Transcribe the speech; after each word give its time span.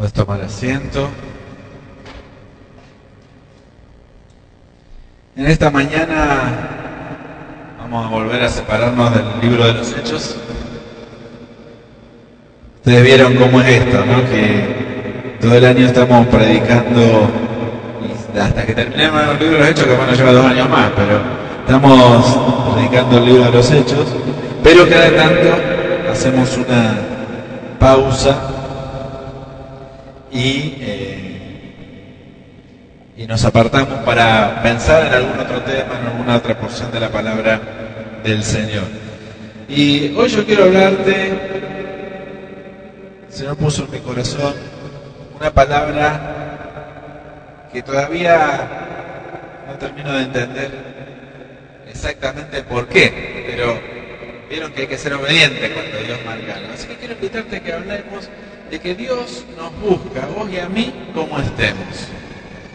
Puedes 0.00 0.14
tomar 0.14 0.40
asiento. 0.40 1.10
En 5.36 5.46
esta 5.46 5.70
mañana 5.70 7.76
vamos 7.78 8.06
a 8.06 8.08
volver 8.08 8.42
a 8.42 8.48
separarnos 8.48 9.14
del 9.14 9.24
libro 9.42 9.66
de 9.66 9.74
los 9.74 9.92
hechos. 9.92 10.36
Ustedes 12.76 13.04
vieron 13.04 13.34
cómo 13.34 13.60
es 13.60 13.68
esto, 13.68 14.02
¿no? 14.06 14.24
Que 14.30 15.36
todo 15.38 15.54
el 15.54 15.66
año 15.66 15.84
estamos 15.84 16.26
predicando 16.28 17.28
hasta 18.40 18.64
que 18.64 18.72
terminemos 18.72 19.22
el 19.32 19.38
libro 19.38 19.52
de 19.52 19.58
los 19.58 19.68
hechos, 19.68 19.84
que 19.84 19.96
van 19.98 20.08
a 20.08 20.14
llevar 20.14 20.32
dos 20.32 20.46
años 20.46 20.68
más, 20.70 20.90
pero 20.96 21.20
estamos 21.66 22.74
predicando 22.74 23.18
el 23.18 23.24
libro 23.26 23.44
de 23.44 23.50
los 23.50 23.70
hechos, 23.70 24.06
pero 24.64 24.88
cada 24.88 25.14
tanto 25.14 26.10
hacemos 26.10 26.56
una 26.56 26.94
pausa 27.78 28.59
y, 30.32 30.76
eh, 30.80 31.40
y 33.16 33.26
nos 33.26 33.44
apartamos 33.44 33.98
para 34.04 34.62
pensar 34.62 35.06
en 35.06 35.14
algún 35.14 35.38
otro 35.38 35.60
tema, 35.62 35.98
en 36.00 36.06
alguna 36.06 36.36
otra 36.36 36.58
porción 36.58 36.90
de 36.92 37.00
la 37.00 37.10
palabra 37.10 37.60
del 38.22 38.42
Señor. 38.42 38.84
Y 39.68 40.14
hoy 40.16 40.28
yo 40.28 40.44
quiero 40.44 40.64
hablarte, 40.64 41.28
el 43.28 43.32
Señor 43.32 43.56
puso 43.56 43.84
en 43.84 43.90
mi 43.90 43.98
corazón 43.98 44.54
una 45.38 45.50
palabra 45.50 46.40
que 47.72 47.82
todavía 47.82 48.68
no 49.68 49.74
termino 49.74 50.12
de 50.12 50.22
entender 50.22 50.70
exactamente 51.88 52.62
por 52.62 52.88
qué, 52.88 53.44
pero 53.48 53.78
vieron 54.48 54.72
que 54.72 54.82
hay 54.82 54.86
que 54.88 54.98
ser 54.98 55.14
obediente 55.14 55.70
cuando 55.72 55.98
Dios 55.98 56.18
marca. 56.24 56.58
Así 56.74 56.88
que 56.88 56.96
quiero 56.96 57.14
invitarte 57.14 57.56
a 57.56 57.60
que 57.60 57.72
hablemos 57.72 58.28
de 58.70 58.78
que 58.78 58.94
Dios 58.94 59.44
nos 59.56 59.72
busca, 59.80 60.26
vos 60.36 60.48
y 60.50 60.58
a 60.58 60.68
mí, 60.68 61.10
como 61.12 61.38
estemos 61.38 62.06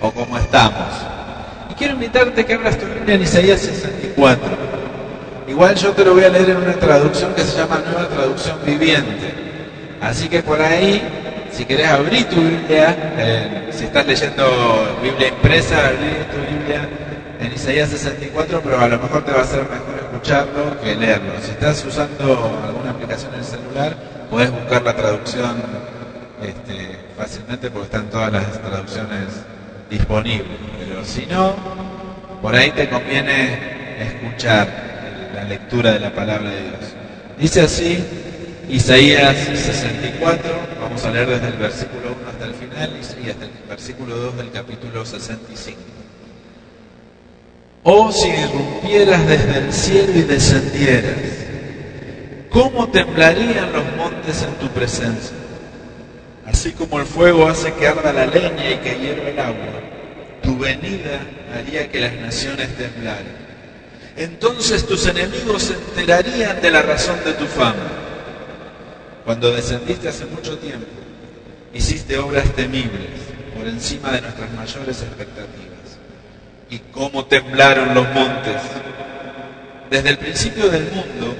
o 0.02 0.12
como 0.12 0.38
estamos. 0.38 0.90
Y 1.71 1.74
quiero 1.76 1.93
invitarte 1.93 2.46
que 2.46 2.54
abras 2.54 2.77
tu 2.77 2.85
Biblia 2.85 3.15
en 3.15 3.21
Isaías 3.21 3.62
64. 3.62 4.43
Igual 5.48 5.76
yo 5.76 5.91
te 5.93 6.04
lo 6.04 6.13
voy 6.13 6.23
a 6.23 6.29
leer 6.29 6.49
en 6.49 6.57
una 6.57 6.73
traducción 6.73 7.34
que 7.34 7.43
se 7.43 7.57
llama 7.57 7.82
Nueva 7.85 8.10
Traducción 8.10 8.57
Viviente. 8.66 9.34
Así 10.01 10.27
que 10.27 10.43
por 10.43 10.62
ahí, 10.62 11.01
si 11.51 11.63
querés 11.63 11.88
abrir 11.88 12.26
tu 12.26 12.41
Biblia, 12.41 13.13
eh, 13.18 13.70
si 13.71 13.85
estás 13.85 14.05
leyendo 14.05 14.98
Biblia 15.01 15.29
impresa, 15.29 15.88
abrir 15.88 16.26
tu 16.26 16.38
Biblia 16.54 16.90
en 17.40 17.54
Isaías 17.54 17.90
64, 17.90 18.62
pero 18.62 18.79
a 18.79 18.88
lo 18.90 18.99
mejor 18.99 19.23
te 19.23 19.32
va 19.32 19.41
a 19.41 19.46
ser 19.46 19.62
mejor 19.62 19.96
escucharlo 20.01 20.82
que 20.82 20.96
leerlo. 20.96 21.32
Si 21.41 21.51
estás 21.51 21.85
usando 21.85 22.62
alguna 22.68 22.91
aplicación 22.91 23.34
en 23.34 23.40
el 23.40 23.46
celular, 23.46 24.15
podés 24.29 24.51
buscar 24.51 24.84
la 24.84 24.95
traducción 24.95 25.55
este, 26.41 26.99
fácilmente 27.18 27.70
porque 27.70 27.85
están 27.85 28.09
todas 28.09 28.32
las 28.32 28.62
traducciones 28.62 29.27
disponibles. 29.90 30.57
Pero 30.79 31.05
si 31.05 31.26
no, 31.26 31.55
por 32.41 32.55
ahí 32.55 32.71
te 32.71 32.90
conviene 32.90 33.76
escuchar 33.99 35.32
la 35.34 35.43
lectura 35.43 35.93
de 35.93 35.99
la 35.99 36.13
palabra 36.13 36.49
de 36.49 36.62
Dios. 36.62 36.79
Dice 37.37 37.62
así 37.62 38.04
Isaías 38.70 39.35
64, 39.37 40.51
vamos 40.82 41.04
a 41.05 41.12
leer 41.12 41.27
desde 41.27 41.48
el 41.48 41.57
versículo 41.57 42.15
1 42.20 42.29
hasta 42.29 42.45
el 42.45 42.54
final 42.54 42.89
y 43.23 43.29
hasta 43.29 43.45
el 43.45 43.51
versículo 43.70 44.15
2 44.15 44.37
del 44.37 44.51
capítulo 44.51 45.05
65. 45.05 45.79
Oh, 47.84 48.12
si 48.12 48.29
irrumpieras 48.29 49.27
desde 49.27 49.57
el 49.60 49.71
cielo 49.71 50.12
y 50.15 50.21
descendieras, 50.23 51.45
¿cómo 52.55 52.87
temblarían 52.87 53.73
los 53.73 53.84
montes 53.98 54.41
en 54.43 54.53
tu 54.55 54.70
presencia? 54.70 55.35
Así 56.45 56.71
como 56.71 57.01
el 57.01 57.05
fuego 57.05 57.49
hace 57.49 57.73
que 57.73 57.85
arda 57.85 58.13
la 58.13 58.25
leña 58.27 58.71
y 58.71 58.77
que 58.77 58.98
hierva 58.98 59.29
el 59.29 59.39
agua, 59.39 59.73
tu 60.41 60.57
venida 60.57 61.20
haría 61.53 61.91
que 61.91 61.99
las 61.99 62.13
naciones 62.13 62.73
temblaran. 62.77 63.45
Entonces 64.16 64.85
tus 64.88 65.05
enemigos 65.05 65.63
se 65.63 65.73
enterarían 65.73 66.61
de 66.61 66.71
la 66.71 66.81
razón 66.81 67.17
de 67.25 67.33
tu 67.33 67.45
fama. 67.45 67.91
Cuando 69.25 69.51
descendiste 69.51 70.07
hace 70.07 70.25
mucho 70.25 70.57
tiempo, 70.57 70.88
hiciste 71.73 72.17
obras 72.17 72.49
temibles 72.53 73.19
por 73.53 73.67
encima 73.67 74.11
de 74.11 74.21
nuestras 74.21 74.49
mayores 74.53 75.01
expectativas. 75.01 75.99
Y 76.69 76.79
cómo 76.94 77.25
temblaron 77.25 77.94
los 77.94 78.07
montes. 78.13 78.61
Desde 79.89 80.09
el 80.09 80.17
principio 80.17 80.69
del 80.69 80.83
mundo, 80.83 81.35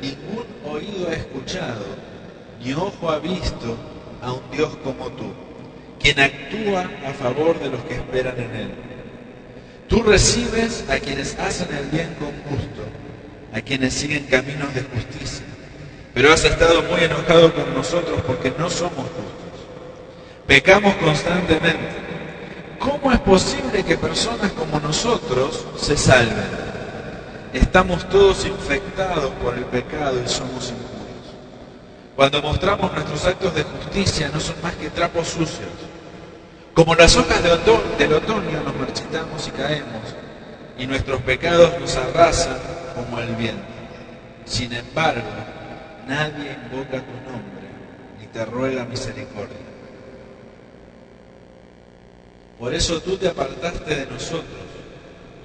ningún 0.00 0.35
oído 0.76 1.08
ha 1.08 1.14
escuchado, 1.14 1.84
ni 2.62 2.72
ojo 2.72 3.10
ha 3.10 3.18
visto 3.18 3.76
a 4.22 4.32
un 4.32 4.50
Dios 4.50 4.70
como 4.84 5.08
tú, 5.10 5.32
quien 6.00 6.20
actúa 6.20 6.88
a 7.06 7.12
favor 7.12 7.58
de 7.58 7.70
los 7.70 7.82
que 7.84 7.94
esperan 7.94 8.38
en 8.38 8.54
Él. 8.54 8.74
Tú 9.88 10.02
recibes 10.02 10.84
a 10.90 10.98
quienes 10.98 11.38
hacen 11.38 11.68
el 11.74 11.86
bien 11.86 12.14
con 12.18 12.30
gusto, 12.50 12.82
a 13.52 13.60
quienes 13.60 13.94
siguen 13.94 14.24
caminos 14.24 14.74
de 14.74 14.82
justicia, 14.82 15.46
pero 16.12 16.32
has 16.32 16.44
estado 16.44 16.82
muy 16.82 17.02
enojado 17.02 17.52
con 17.54 17.74
nosotros 17.74 18.20
porque 18.26 18.52
no 18.58 18.68
somos 18.68 19.06
justos. 19.06 19.66
Pecamos 20.46 20.94
constantemente. 20.96 22.06
¿Cómo 22.78 23.10
es 23.12 23.18
posible 23.20 23.84
que 23.84 23.96
personas 23.96 24.52
como 24.52 24.78
nosotros 24.80 25.66
se 25.76 25.96
salven? 25.96 26.65
Estamos 27.56 28.06
todos 28.10 28.44
infectados 28.44 29.30
por 29.42 29.56
el 29.56 29.64
pecado 29.64 30.22
y 30.22 30.28
somos 30.28 30.68
impuros. 30.68 31.34
Cuando 32.14 32.42
mostramos 32.42 32.92
nuestros 32.92 33.24
actos 33.24 33.54
de 33.54 33.62
justicia 33.62 34.28
no 34.28 34.38
son 34.40 34.56
más 34.62 34.74
que 34.74 34.90
trapos 34.90 35.28
sucios. 35.28 35.70
Como 36.74 36.94
las 36.94 37.16
hojas 37.16 37.42
de 37.42 37.48
del 37.48 38.12
otoño 38.12 38.62
nos 38.62 38.76
marchitamos 38.76 39.48
y 39.48 39.50
caemos, 39.52 40.02
y 40.76 40.86
nuestros 40.86 41.22
pecados 41.22 41.80
nos 41.80 41.96
arrasan 41.96 42.58
como 42.94 43.20
el 43.20 43.34
viento. 43.36 43.64
Sin 44.44 44.74
embargo, 44.74 45.22
nadie 46.06 46.58
invoca 46.62 46.98
tu 46.98 47.30
nombre 47.30 47.68
ni 48.20 48.26
te 48.26 48.44
ruega 48.44 48.84
misericordia. 48.84 49.56
Por 52.58 52.74
eso 52.74 53.00
tú 53.00 53.16
te 53.16 53.28
apartaste 53.28 53.94
de 53.94 54.04
nosotros 54.04 54.44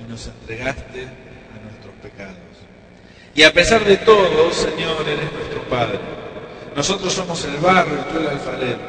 y 0.06 0.12
nos 0.12 0.28
entregaste 0.28 1.31
a 1.52 1.64
nuestros 1.64 1.94
pecados. 2.02 2.36
Y 3.34 3.44
a 3.44 3.54
pesar 3.54 3.84
de 3.86 3.98
todo, 3.98 4.52
Señor, 4.52 5.08
eres 5.08 5.32
nuestro 5.32 5.62
Padre. 5.70 6.00
Nosotros 6.76 7.14
somos 7.14 7.44
el 7.46 7.58
barro 7.58 7.92
y 7.96 8.12
tú 8.12 8.20
el 8.20 8.28
alfarero. 8.28 8.80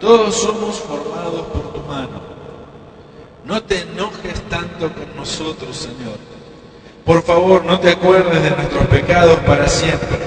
Todos 0.00 0.36
somos 0.36 0.76
formados 0.80 1.46
por 1.46 1.72
tu 1.72 1.80
mano. 1.80 2.20
No 3.44 3.62
te 3.62 3.80
enojes 3.80 4.40
tanto 4.48 4.90
con 4.92 5.16
nosotros, 5.16 5.76
Señor. 5.76 6.18
Por 7.04 7.22
favor, 7.22 7.64
no 7.64 7.78
te 7.78 7.90
acuerdes 7.90 8.42
de 8.42 8.50
nuestros 8.50 8.86
pecados 8.86 9.38
para 9.40 9.68
siempre. 9.68 10.18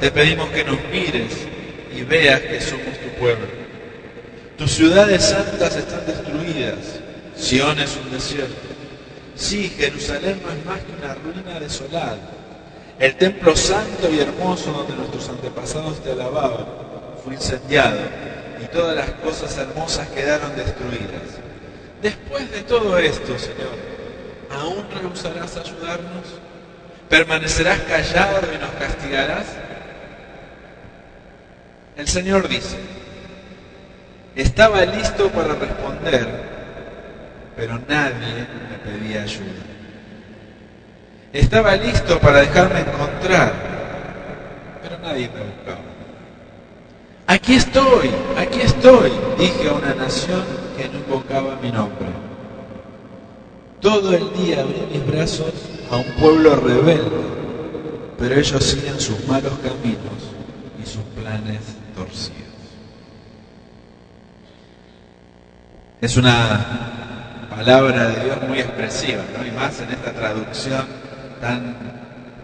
Te 0.00 0.10
pedimos 0.10 0.48
que 0.48 0.64
nos 0.64 0.78
mires 0.90 1.46
y 1.94 2.02
veas 2.02 2.40
que 2.40 2.60
somos 2.60 2.98
tu 2.98 3.20
pueblo. 3.20 3.46
Tus 4.56 4.70
ciudades 4.72 5.24
santas 5.24 5.76
están 5.76 6.06
destruidas. 6.06 7.00
Sión 7.36 7.78
es 7.78 7.98
un 8.02 8.10
desierto. 8.10 8.54
Sí, 9.40 9.72
Jerusalén 9.74 10.38
no 10.44 10.52
es 10.52 10.64
más 10.66 10.80
que 10.80 10.92
una 10.92 11.14
ruina 11.14 11.58
desolada. 11.58 12.18
El 12.98 13.16
templo 13.16 13.56
santo 13.56 14.10
y 14.10 14.20
hermoso 14.20 14.70
donde 14.70 14.94
nuestros 14.94 15.30
antepasados 15.30 16.04
te 16.04 16.12
alababan 16.12 16.66
fue 17.24 17.34
incendiado 17.34 17.98
y 18.62 18.66
todas 18.66 18.94
las 18.94 19.10
cosas 19.12 19.56
hermosas 19.56 20.08
quedaron 20.08 20.54
destruidas. 20.54 21.40
Después 22.02 22.52
de 22.52 22.60
todo 22.64 22.98
esto, 22.98 23.38
Señor, 23.38 23.72
¿aún 24.50 24.84
rehusarás 25.00 25.56
ayudarnos? 25.56 26.26
¿Permanecerás 27.08 27.80
callado 27.80 28.40
y 28.54 28.58
nos 28.58 28.70
castigarás? 28.72 29.46
El 31.96 32.08
Señor 32.08 32.46
dice, 32.46 32.76
estaba 34.36 34.84
listo 34.84 35.30
para 35.30 35.54
responder, 35.54 36.49
pero 37.60 37.78
nadie 37.86 38.46
me 38.70 38.78
pedía 38.90 39.22
ayuda. 39.22 39.62
Estaba 41.30 41.76
listo 41.76 42.18
para 42.18 42.40
dejarme 42.40 42.80
encontrar, 42.80 43.52
pero 44.82 44.98
nadie 45.00 45.28
me 45.28 45.42
buscaba. 45.42 45.84
Aquí 47.26 47.56
estoy, 47.56 48.10
aquí 48.38 48.62
estoy, 48.62 49.12
dije 49.38 49.68
a 49.68 49.74
una 49.74 49.94
nación 49.94 50.42
que 50.74 50.88
no 50.88 51.00
invocaba 51.00 51.58
mi 51.62 51.70
nombre. 51.70 52.08
Todo 53.82 54.14
el 54.14 54.32
día 54.32 54.62
abrí 54.62 54.80
mis 54.90 55.06
brazos 55.06 55.52
a 55.90 55.96
un 55.98 56.10
pueblo 56.18 56.56
rebelde, 56.56 57.20
pero 58.18 58.36
ellos 58.36 58.64
siguen 58.64 58.98
sus 58.98 59.22
malos 59.28 59.52
caminos 59.62 60.32
y 60.82 60.86
sus 60.86 61.02
planes 61.14 61.60
torcidos. 61.94 62.40
Es 66.00 66.16
una 66.16 67.09
palabra 67.50 68.08
de 68.08 68.24
Dios 68.24 68.38
muy 68.48 68.60
expresiva, 68.60 69.22
¿no? 69.36 69.44
Y 69.44 69.50
más 69.50 69.80
en 69.80 69.90
esta 69.90 70.12
traducción 70.12 70.86
tan, 71.40 71.74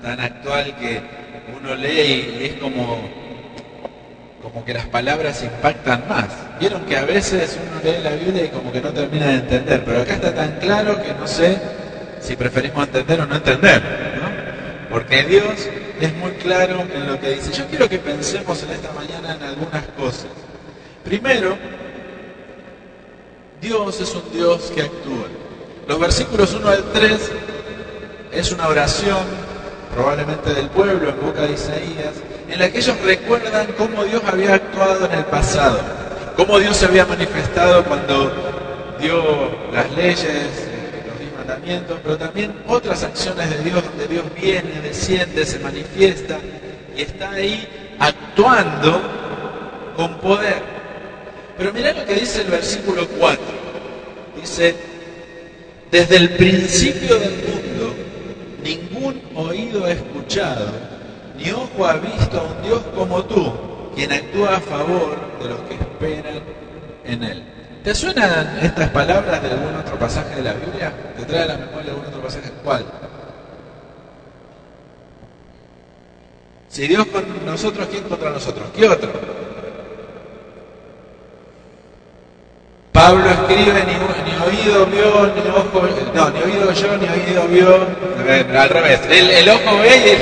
tan 0.03 0.21
actual 0.21 0.75
que 0.77 1.01
uno 1.57 1.75
lee 1.77 2.39
y 2.41 2.45
es 2.45 2.53
como, 2.55 3.09
como 4.43 4.65
que 4.65 4.75
las 4.75 4.87
palabras 4.87 5.43
impactan 5.43 6.09
más. 6.09 6.27
Vieron 6.59 6.85
que 6.85 6.97
a 6.97 7.05
veces 7.05 7.59
uno 7.63 7.81
lee 7.83 8.03
la 8.03 8.11
Biblia 8.11 8.45
y 8.45 8.49
como 8.49 8.73
que 8.73 8.81
no 8.81 8.91
termina 8.91 9.27
de 9.29 9.35
entender, 9.35 9.85
pero 9.85 10.03
acá 10.03 10.15
está 10.15 10.35
tan 10.35 10.59
claro 10.59 11.01
que 11.03 11.15
no 11.15 11.27
sé 11.27 11.57
si 12.21 12.35
preferimos 12.35 12.87
entender 12.87 13.21
o 13.21 13.27
no 13.27 13.37
entender, 13.37 13.81
¿no? 14.21 14.91
Porque 14.91 15.23
Dios 15.25 15.69
es 16.01 16.15
muy 16.17 16.33
claro 16.33 16.87
en 16.93 17.07
lo 17.07 17.21
que 17.21 17.31
dice. 17.31 17.53
Yo 17.53 17.67
quiero 17.67 17.89
que 17.89 17.99
pensemos 17.99 18.63
en 18.63 18.71
esta 18.71 18.93
mañana 18.93 19.35
en 19.35 19.43
algunas 19.43 19.85
cosas. 19.97 20.31
Primero, 21.05 21.57
Dios 23.67 24.01
es 24.01 24.15
un 24.15 24.23
Dios 24.33 24.71
que 24.73 24.83
actúa. 24.83 25.27
Los 25.89 25.99
versículos 25.99 26.55
1 26.55 26.69
al 26.69 26.85
3 26.93 27.31
es 28.31 28.53
una 28.53 28.69
oración, 28.69 29.19
probablemente 29.93 30.55
del 30.55 30.69
pueblo 30.69 31.09
en 31.09 31.21
boca 31.21 31.43
de 31.43 31.55
Isaías, 31.55 32.15
en 32.49 32.61
la 32.61 32.71
que 32.71 32.79
ellos 32.79 32.97
recuerdan 33.05 33.67
cómo 33.77 34.05
Dios 34.05 34.23
había 34.25 34.55
actuado 34.55 35.07
en 35.07 35.13
el 35.19 35.25
pasado, 35.25 35.81
cómo 36.37 36.61
Dios 36.61 36.77
se 36.77 36.87
había 36.87 37.07
manifestado 37.07 37.83
cuando 37.83 38.33
dio 39.01 39.21
las 39.73 39.91
leyes, 39.97 40.69
los 41.09 41.19
diez 41.19 41.33
mandamientos, 41.37 41.99
pero 42.05 42.17
también 42.17 42.55
otras 42.69 43.03
acciones 43.03 43.51
de 43.51 43.69
Dios, 43.69 43.83
donde 43.83 44.07
Dios 44.07 44.27
viene, 44.41 44.81
desciende, 44.81 45.45
se 45.45 45.59
manifiesta 45.59 46.39
y 46.97 47.03
está 47.03 47.33
ahí 47.33 47.97
actuando 47.99 49.01
con 49.97 50.21
poder. 50.21 50.63
Pero 51.59 51.73
mirá 51.73 51.93
lo 51.95 52.05
que 52.05 52.15
dice 52.15 52.43
el 52.43 52.49
versículo 52.49 53.09
4. 53.19 53.56
Dice, 54.47 54.77
desde 55.91 56.17
el 56.19 56.31
principio 56.37 57.19
del 57.19 57.33
mundo, 57.33 57.95
ningún 58.63 59.21
oído 59.35 59.85
ha 59.85 59.91
escuchado 59.91 60.71
ni 61.37 61.51
ojo 61.51 61.85
ha 61.85 61.95
visto 61.95 62.39
a 62.39 62.45
un 62.45 62.63
Dios 62.63 62.81
como 62.95 63.25
tú, 63.25 63.53
quien 63.97 64.13
actúa 64.13 64.59
a 64.59 64.61
favor 64.61 65.17
de 65.43 65.49
los 65.49 65.59
que 65.63 65.75
esperan 65.75 66.43
en 67.05 67.25
Él. 67.25 67.43
¿Te 67.83 67.93
suenan 67.93 68.61
estas 68.63 68.89
palabras 68.91 69.43
de 69.43 69.51
algún 69.51 69.75
otro 69.75 69.99
pasaje 69.99 70.37
de 70.37 70.43
la 70.43 70.53
Biblia? 70.53 70.93
¿Te 71.17 71.25
trae 71.25 71.43
a 71.43 71.47
la 71.47 71.57
memoria 71.57 71.91
algún 71.91 72.07
otro 72.07 72.23
pasaje? 72.23 72.53
¿Cuál? 72.63 72.87
Si 76.69 76.87
Dios 76.87 77.05
con 77.07 77.25
nosotros, 77.45 77.89
¿quién 77.91 78.05
contra 78.05 78.31
nosotros? 78.31 78.69
¿Qué 78.77 78.89
otro? 78.89 79.46
Pablo 83.07 83.31
escribe, 83.31 83.85
ni, 83.87 83.95
oído 84.45 84.85
vio, 84.87 85.33
ni 85.33 85.49
ojo, 85.51 85.89
no, 86.13 86.31
ni 86.31 86.43
oído 86.43 86.73
yo, 86.73 86.97
ni 86.97 87.09
oído 87.09 87.47
vio, 87.47 87.87
al 88.59 88.69
revés, 88.69 89.01
el, 89.09 89.49
ojo 89.49 89.79
ve 89.79 90.19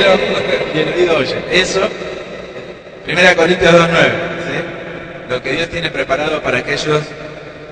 y 0.75 0.79
el, 0.79 0.93
oído 0.93 1.17
oye. 1.17 1.43
Eso, 1.51 1.81
1 3.09 3.37
Corintios 3.37 3.73
2.9, 3.73 3.89
¿sí? 3.89 5.31
lo 5.31 5.43
que 5.43 5.53
Dios 5.53 5.71
tiene 5.71 5.91
preparado 5.91 6.43
para 6.43 6.59
aquellos 6.59 7.01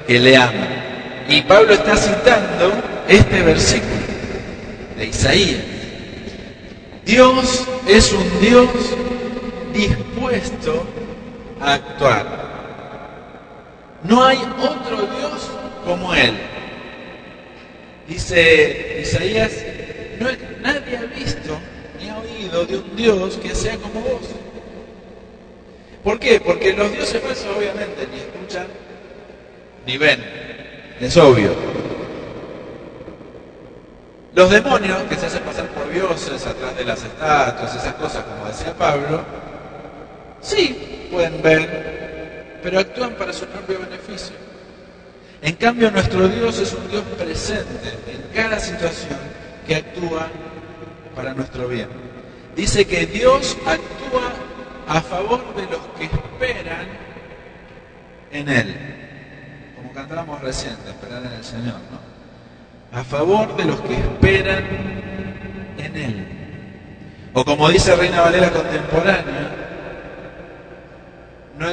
que 0.07 0.19
le 0.19 0.35
aman. 0.35 0.83
Y 1.29 1.43
Pablo 1.43 1.75
está 1.75 1.95
citando 1.95 2.73
este 3.07 3.43
versículo 3.43 4.01
de 4.97 5.07
Isaías. 5.09 5.61
Dios 7.05 7.67
es 7.87 8.13
un 8.15 8.41
Dios 8.41 8.71
dispuesto 9.75 10.87
a 11.61 11.75
actuar. 11.75 12.42
No 14.05 14.25
hay 14.25 14.39
otro 14.39 14.97
Dios 15.17 15.51
como 15.85 16.15
Él. 16.15 16.35
Dice 18.09 19.01
Isaías, 19.01 19.53
nadie 20.63 20.97
ha 20.97 21.03
visto 21.03 21.59
ni 22.01 22.09
ha 22.09 22.19
oído 22.19 22.67
de 22.67 22.79
un 22.79 22.97
Dios 22.97 23.37
que 23.37 23.55
sea 23.55 23.77
como 23.77 24.01
vos. 24.01 24.29
¿Por 26.03 26.19
qué? 26.19 26.41
Porque 26.41 26.73
los 26.73 26.91
dioses 26.91 27.23
falsos 27.23 27.47
obviamente 27.57 28.09
ni 28.13 28.19
escuchan 28.19 28.67
ni 29.87 29.99
ven. 29.99 30.23
Es 31.01 31.17
obvio. 31.17 31.53
Los 34.35 34.51
demonios 34.51 35.03
que 35.03 35.17
se 35.17 35.27
hacen 35.27 35.43
pasar 35.43 35.67
por 35.69 35.91
dioses 35.93 36.47
atrás 36.47 36.77
de 36.77 36.85
las 36.85 37.03
estatuas, 37.03 37.77
esas 37.77 37.95
cosas 37.95 38.25
como 38.25 38.47
decía 38.47 38.73
Pablo, 38.73 39.21
sí 40.41 41.09
pueden 41.11 41.43
ver, 41.43 42.12
pero 42.63 42.79
actúan 42.79 43.15
para 43.15 43.33
su 43.33 43.47
propio 43.47 43.81
beneficio. 43.81 44.37
En 45.43 45.57
cambio, 45.57 45.91
nuestro 45.91 46.29
Dios 46.29 46.59
es 46.59 46.73
un 46.73 46.89
Dios 46.89 47.03
presente 47.19 47.89
en 48.07 48.23
cada 48.35 48.61
situación 48.61 49.19
que 49.67 49.75
actúa 49.75 50.29
para 51.17 51.35
nuestro 51.35 51.67
bien. 51.67 51.89
Dice 52.55 52.87
que 52.87 53.07
Dios 53.07 53.57
actúa 53.67 54.33
a 54.87 55.01
favor 55.01 55.55
de 55.57 55.63
los 55.63 55.81
que 55.99 56.05
esperan 56.05 56.87
en 58.31 58.49
Él. 58.49 58.77
Como 59.77 59.93
cantamos 59.93 60.41
recién, 60.41 60.77
esperar 60.87 61.25
en 61.25 61.33
el 61.33 61.45
Señor, 61.45 61.81
¿no? 61.91 62.13
A 62.99 63.03
favor 63.03 63.57
de 63.57 63.65
los 63.65 63.81
que 63.81 63.95
esperan 63.95 64.65
en 65.79 65.97
Él. 65.97 66.27
O 67.33 67.45
como 67.45 67.69
dice 67.71 67.97
Reina 67.97 68.21
Valera 68.21 68.51
contemporánea, 68.51 69.51
no, 71.59 71.67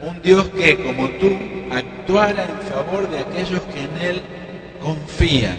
un 0.00 0.20
Dios 0.22 0.48
que, 0.50 0.76
como 0.76 1.08
tú, 1.10 1.36
actuara 1.70 2.44
en 2.44 2.68
favor 2.68 3.08
de 3.08 3.20
aquellos 3.20 3.60
que 3.62 3.80
en 3.80 3.96
Él 4.00 4.22
confían. 4.80 5.56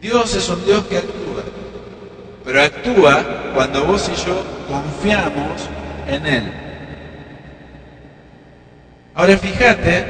Dios 0.00 0.34
es 0.34 0.48
un 0.48 0.64
Dios 0.64 0.84
que 0.84 0.98
actúa, 0.98 1.44
pero 2.44 2.62
actúa 2.62 3.52
cuando 3.54 3.84
vos 3.84 4.10
y 4.12 4.26
yo 4.26 4.44
confiamos 4.68 5.68
en 6.06 6.26
Él. 6.26 6.52
Ahora 9.14 9.38
fíjate 9.38 10.04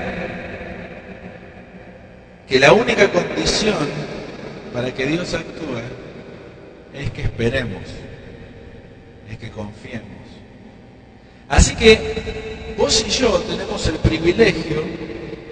que 2.49 2.58
la 2.58 2.72
única 2.72 3.08
condición 3.08 3.76
para 4.72 4.93
que 4.93 5.06
Dios 5.06 5.34
actúe 5.34 5.81
es 6.94 7.11
que 7.11 7.22
esperemos, 7.22 7.82
es 9.31 9.38
que 9.38 9.50
confiemos. 9.50 10.24
Así 11.49 11.75
que 11.76 12.75
vos 12.79 13.05
y 13.06 13.11
yo 13.11 13.38
tenemos 13.41 13.87
el 13.87 13.96
privilegio 13.96 14.82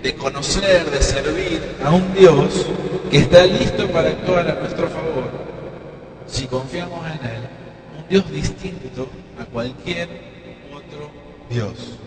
de 0.02 0.14
conocer, 0.14 0.90
de 0.90 1.02
servir 1.02 1.76
a 1.84 1.90
un 1.90 2.12
Dios 2.14 2.66
que 3.10 3.18
está 3.18 3.44
listo 3.44 3.86
para 3.88 4.08
actuar 4.08 4.48
a 4.48 4.54
nuestro 4.54 4.88
favor, 4.88 5.30
si 6.26 6.46
confiamos 6.46 7.04
en 7.06 7.26
Él, 7.30 7.42
un 7.98 8.08
Dios 8.08 8.30
distinto 8.30 9.08
a 9.38 9.44
cualquier 9.44 10.08
otro 10.74 11.10
Dios. 11.50 11.98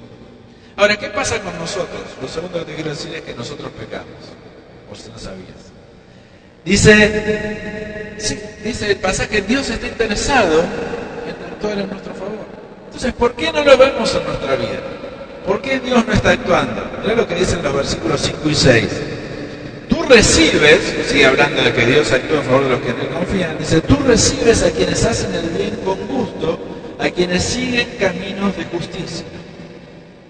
Ahora, 0.75 0.97
¿qué 0.97 1.09
pasa 1.09 1.39
con 1.41 1.57
nosotros? 1.57 2.01
Lo 2.21 2.27
segundo 2.27 2.59
que 2.59 2.65
te 2.65 2.75
quiero 2.75 2.89
decir 2.89 3.13
es 3.15 3.21
que 3.21 3.33
nosotros 3.33 3.71
pecamos, 3.79 4.07
por 4.89 4.97
si 4.97 5.09
no 5.09 5.17
sabías. 5.17 5.71
Dice, 6.65 8.15
dice 8.63 8.91
el 8.91 8.97
pasaje, 8.97 9.41
Dios 9.43 9.69
está 9.69 9.87
interesado 9.87 10.61
en 10.61 11.53
actuar 11.53 11.79
en 11.79 11.89
nuestro. 11.89 12.14
Entonces, 12.95 13.13
¿por 13.19 13.33
qué 13.33 13.51
no 13.51 13.61
lo 13.61 13.77
vemos 13.77 14.15
en 14.15 14.23
nuestra 14.23 14.55
vida? 14.55 14.79
¿Por 15.45 15.61
qué 15.61 15.81
Dios 15.81 16.07
no 16.07 16.13
está 16.13 16.29
actuando? 16.29 16.81
Mira 17.01 17.15
lo 17.15 17.27
que 17.27 17.35
dicen 17.35 17.61
los 17.61 17.75
versículos 17.75 18.21
5 18.21 18.49
y 18.49 18.55
6. 18.55 19.01
Tú 19.89 20.01
recibes, 20.03 20.95
sigue 21.05 21.25
hablando 21.25 21.61
de 21.61 21.73
que 21.73 21.85
Dios 21.87 22.09
actúa 22.13 22.39
a 22.39 22.43
favor 22.43 22.63
de 22.63 22.69
los 22.69 22.79
que 22.79 22.91
en 22.91 23.07
confían, 23.07 23.57
dice, 23.59 23.81
tú 23.81 23.97
recibes 24.07 24.63
a 24.63 24.71
quienes 24.71 25.03
hacen 25.03 25.35
el 25.35 25.49
bien 25.49 25.75
con 25.83 26.07
gusto, 26.07 26.57
a 26.97 27.09
quienes 27.09 27.43
siguen 27.43 27.97
caminos 27.99 28.55
de 28.55 28.63
justicia. 28.63 29.25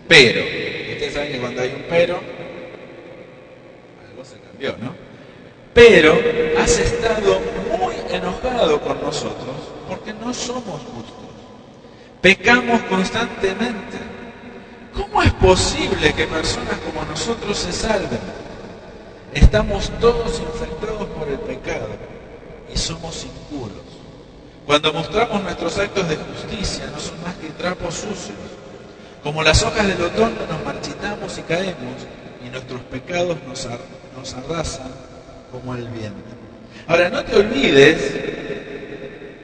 Pero, 0.07 0.41
ustedes 0.41 1.13
saben 1.13 1.33
que 1.33 1.37
cuando 1.37 1.61
hay 1.61 1.69
un 1.69 1.83
pero, 1.87 2.19
algo 4.09 4.25
se 4.25 4.39
cambió, 4.39 4.75
¿no? 4.81 4.95
Pero 5.71 6.17
has 6.57 6.79
estado 6.79 7.41
muy 7.77 7.93
enojado 8.09 8.81
con 8.81 8.99
nosotros 9.01 9.55
porque 9.87 10.13
no 10.13 10.33
somos 10.33 10.81
justos. 10.81 11.24
Pecamos 12.25 12.81
constantemente. 12.89 13.99
¿Cómo 14.95 15.21
es 15.21 15.31
posible 15.33 16.11
que 16.15 16.25
personas 16.25 16.79
como 16.79 17.05
nosotros 17.05 17.55
se 17.55 17.71
salven? 17.71 18.19
Estamos 19.31 19.91
todos 20.01 20.39
infectados 20.39 21.05
por 21.09 21.29
el 21.29 21.37
pecado 21.37 21.87
y 22.73 22.79
somos 22.79 23.23
impuros. 23.25 23.77
Cuando 24.65 24.91
mostramos 24.91 25.43
nuestros 25.43 25.77
actos 25.77 26.09
de 26.09 26.15
justicia 26.15 26.87
no 26.91 26.99
son 26.99 27.21
más 27.21 27.35
que 27.35 27.49
trapos 27.49 27.93
sucios. 27.93 28.39
Como 29.21 29.43
las 29.43 29.61
hojas 29.61 29.85
del 29.85 30.01
otoño 30.01 30.47
nos 30.49 30.65
marchitamos 30.65 31.37
y 31.37 31.41
caemos 31.43 32.07
y 32.43 32.49
nuestros 32.49 32.81
pecados 32.89 33.37
nos, 33.47 33.67
nos 34.17 34.33
arrasan 34.33 34.91
como 35.51 35.75
el 35.75 35.87
viento. 35.89 36.23
Ahora, 36.87 37.11
no 37.11 37.23
te 37.23 37.35
olvides 37.35 38.54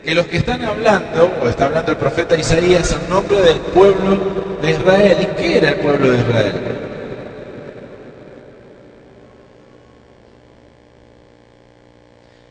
que 0.04 0.16
los 0.16 0.26
que 0.26 0.38
están 0.38 0.64
hablando, 0.64 1.32
o 1.44 1.48
está 1.48 1.66
hablando 1.66 1.92
el 1.92 1.98
profeta 1.98 2.36
Isaías 2.36 2.92
en 2.92 3.10
nombre 3.10 3.42
del 3.42 3.58
pueblo 3.58 4.18
de 4.62 4.72
Israel. 4.72 5.18
¿Y 5.22 5.26
qué 5.38 5.58
era 5.58 5.70
el 5.70 5.76
pueblo 5.76 6.12
de 6.12 6.18
Israel? 6.18 6.54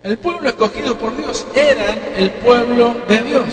El 0.02 0.18
pueblo 0.18 0.48
escogido 0.48 0.96
por 0.96 1.16
Dios 1.16 1.46
eran 1.54 1.98
el 2.16 2.30
pueblo 2.30 2.96
de 3.08 3.18
Dios, 3.18 3.44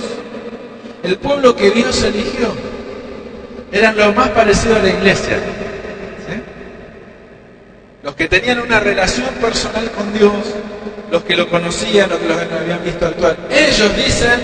el 1.04 1.18
pueblo 1.18 1.56
que 1.56 1.72
Dios 1.72 2.04
eligió. 2.04 2.54
eran 3.72 3.98
los 3.98 4.16
más 4.16 4.30
parecidos 4.30 4.77
a 4.77 4.84
la 4.84 4.89
iglesia. 4.89 5.39
Los 8.04 8.16
que 8.16 8.27
tenían 8.27 8.60
una 8.60 8.80
relación 8.80 9.30
personal 9.36 9.92
con 9.92 10.13
Dios, 10.13 10.32
los 11.12 11.24
que 11.24 11.36
lo 11.36 11.50
conocían, 11.50 12.10
los 12.10 12.20
que 12.20 12.27
lo 12.27 12.36
habían 12.36 12.84
visto 12.84 13.06
actuar. 13.06 13.38
Ellos 13.50 13.96
dicen, 13.96 14.39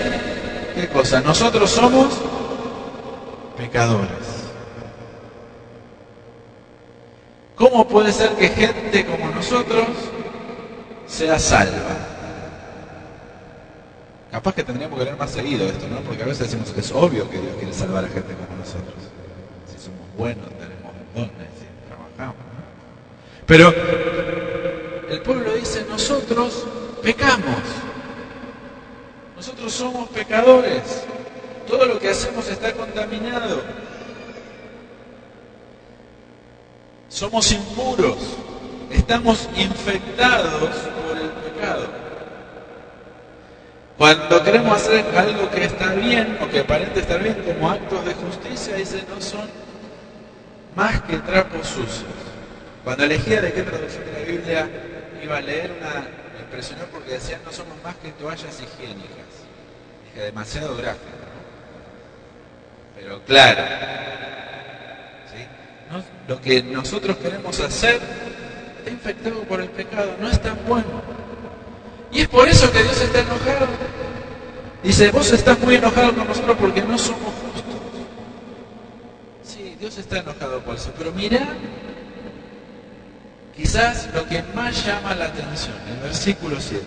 ¿qué 0.74 0.88
cosa? 0.88 1.20
Nosotros 1.20 1.70
somos 1.70 2.14
pecadores. 3.56 4.34
¿Cómo 7.54 7.86
puede 7.86 8.12
ser 8.12 8.30
que 8.30 8.48
gente 8.48 9.06
como 9.06 9.30
nosotros 9.30 9.86
sea 11.06 11.38
salva? 11.38 12.14
Capaz 14.32 14.54
que 14.56 14.64
tendríamos 14.64 14.98
que 14.98 15.04
leer 15.04 15.16
más 15.16 15.30
seguido 15.30 15.64
esto, 15.68 15.86
¿no? 15.86 16.00
Porque 16.00 16.24
a 16.24 16.26
veces 16.26 16.50
decimos 16.50 16.70
que 16.70 16.80
es 16.80 16.90
obvio 16.90 17.30
que 17.30 17.38
Dios 17.38 17.54
quiere 17.56 17.72
salvar 17.72 18.04
a 18.04 18.08
gente 18.08 18.34
como 18.34 18.58
nosotros. 18.58 18.96
Si 19.70 19.78
somos 19.78 20.12
buenos, 20.18 20.48
tenemos 20.58 20.92
dones, 21.14 21.50
si 21.56 21.66
trabajamos. 21.86 22.43
Pero 23.46 23.74
el 25.10 25.20
pueblo 25.20 25.52
dice, 25.54 25.84
nosotros 25.88 26.66
pecamos. 27.02 27.60
Nosotros 29.36 29.72
somos 29.72 30.08
pecadores. 30.08 31.04
Todo 31.68 31.86
lo 31.86 31.98
que 31.98 32.10
hacemos 32.10 32.48
está 32.48 32.72
contaminado. 32.72 33.62
Somos 37.08 37.52
impuros. 37.52 38.16
Estamos 38.90 39.48
infectados 39.56 40.70
por 41.06 41.18
el 41.18 41.28
pecado. 41.28 41.86
Cuando 43.98 44.42
queremos 44.42 44.72
hacer 44.72 45.04
algo 45.16 45.50
que 45.50 45.64
está 45.64 45.92
bien 45.94 46.38
o 46.42 46.48
que 46.48 46.60
aparente 46.60 47.00
estar 47.00 47.22
bien 47.22 47.42
como 47.44 47.70
actos 47.70 48.04
de 48.04 48.14
justicia, 48.14 48.76
dice, 48.76 49.04
no 49.08 49.20
son 49.20 49.48
más 50.74 51.02
que 51.02 51.18
trapos 51.18 51.68
sucios. 51.68 52.33
Cuando 52.84 53.04
elegía 53.04 53.40
de 53.40 53.52
qué 53.52 53.62
traducción 53.62 54.04
de 54.04 54.12
la 54.12 54.26
Biblia 54.26 54.68
iba 55.22 55.38
a 55.38 55.40
leer, 55.40 55.72
una, 55.80 56.06
me 56.34 56.40
impresionó 56.40 56.84
porque 56.92 57.12
decían, 57.12 57.40
no 57.44 57.50
somos 57.50 57.82
más 57.82 57.96
que 57.96 58.12
toallas 58.12 58.60
higiénicas. 58.60 59.08
Dije, 60.04 60.26
demasiado 60.26 60.76
gráfico. 60.76 61.08
Pero 62.94 63.22
claro, 63.22 63.62
lo 66.28 66.40
que 66.40 66.62
nosotros 66.62 67.16
queremos 67.16 67.60
hacer 67.60 68.00
está 68.78 68.90
infectado 68.90 69.42
por 69.42 69.60
el 69.60 69.68
pecado, 69.68 70.16
no 70.20 70.28
es 70.28 70.40
tan 70.40 70.58
bueno. 70.66 71.02
Y 72.12 72.20
es 72.20 72.28
por 72.28 72.48
eso 72.48 72.70
que 72.70 72.82
Dios 72.82 73.00
está 73.00 73.20
enojado. 73.20 73.66
Dice, 74.82 75.10
vos 75.10 75.32
estás 75.32 75.58
muy 75.60 75.76
enojado 75.76 76.14
con 76.14 76.26
nosotros 76.26 76.56
porque 76.60 76.82
no 76.82 76.98
somos 76.98 77.32
justos. 77.34 77.74
Sí, 79.42 79.76
Dios 79.80 79.96
está 79.98 80.18
enojado 80.18 80.60
por 80.60 80.76
eso. 80.76 80.92
Pero 80.96 81.12
mira, 81.12 81.46
quizás 83.56 84.08
lo 84.14 84.26
que 84.26 84.42
más 84.54 84.84
llama 84.84 85.14
la 85.14 85.26
atención, 85.26 85.74
el 85.92 86.00
versículo 86.02 86.56
7. 86.60 86.84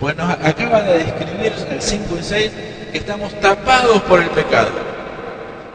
Pues 0.00 0.16
nos 0.16 0.30
acaba 0.30 0.82
de 0.82 0.98
describir 0.98 1.52
el 1.70 1.80
5 1.80 2.18
y 2.18 2.22
6 2.22 2.50
que 2.90 2.98
estamos 2.98 3.38
tapados 3.40 4.02
por 4.02 4.20
el 4.20 4.30
pecado, 4.30 4.70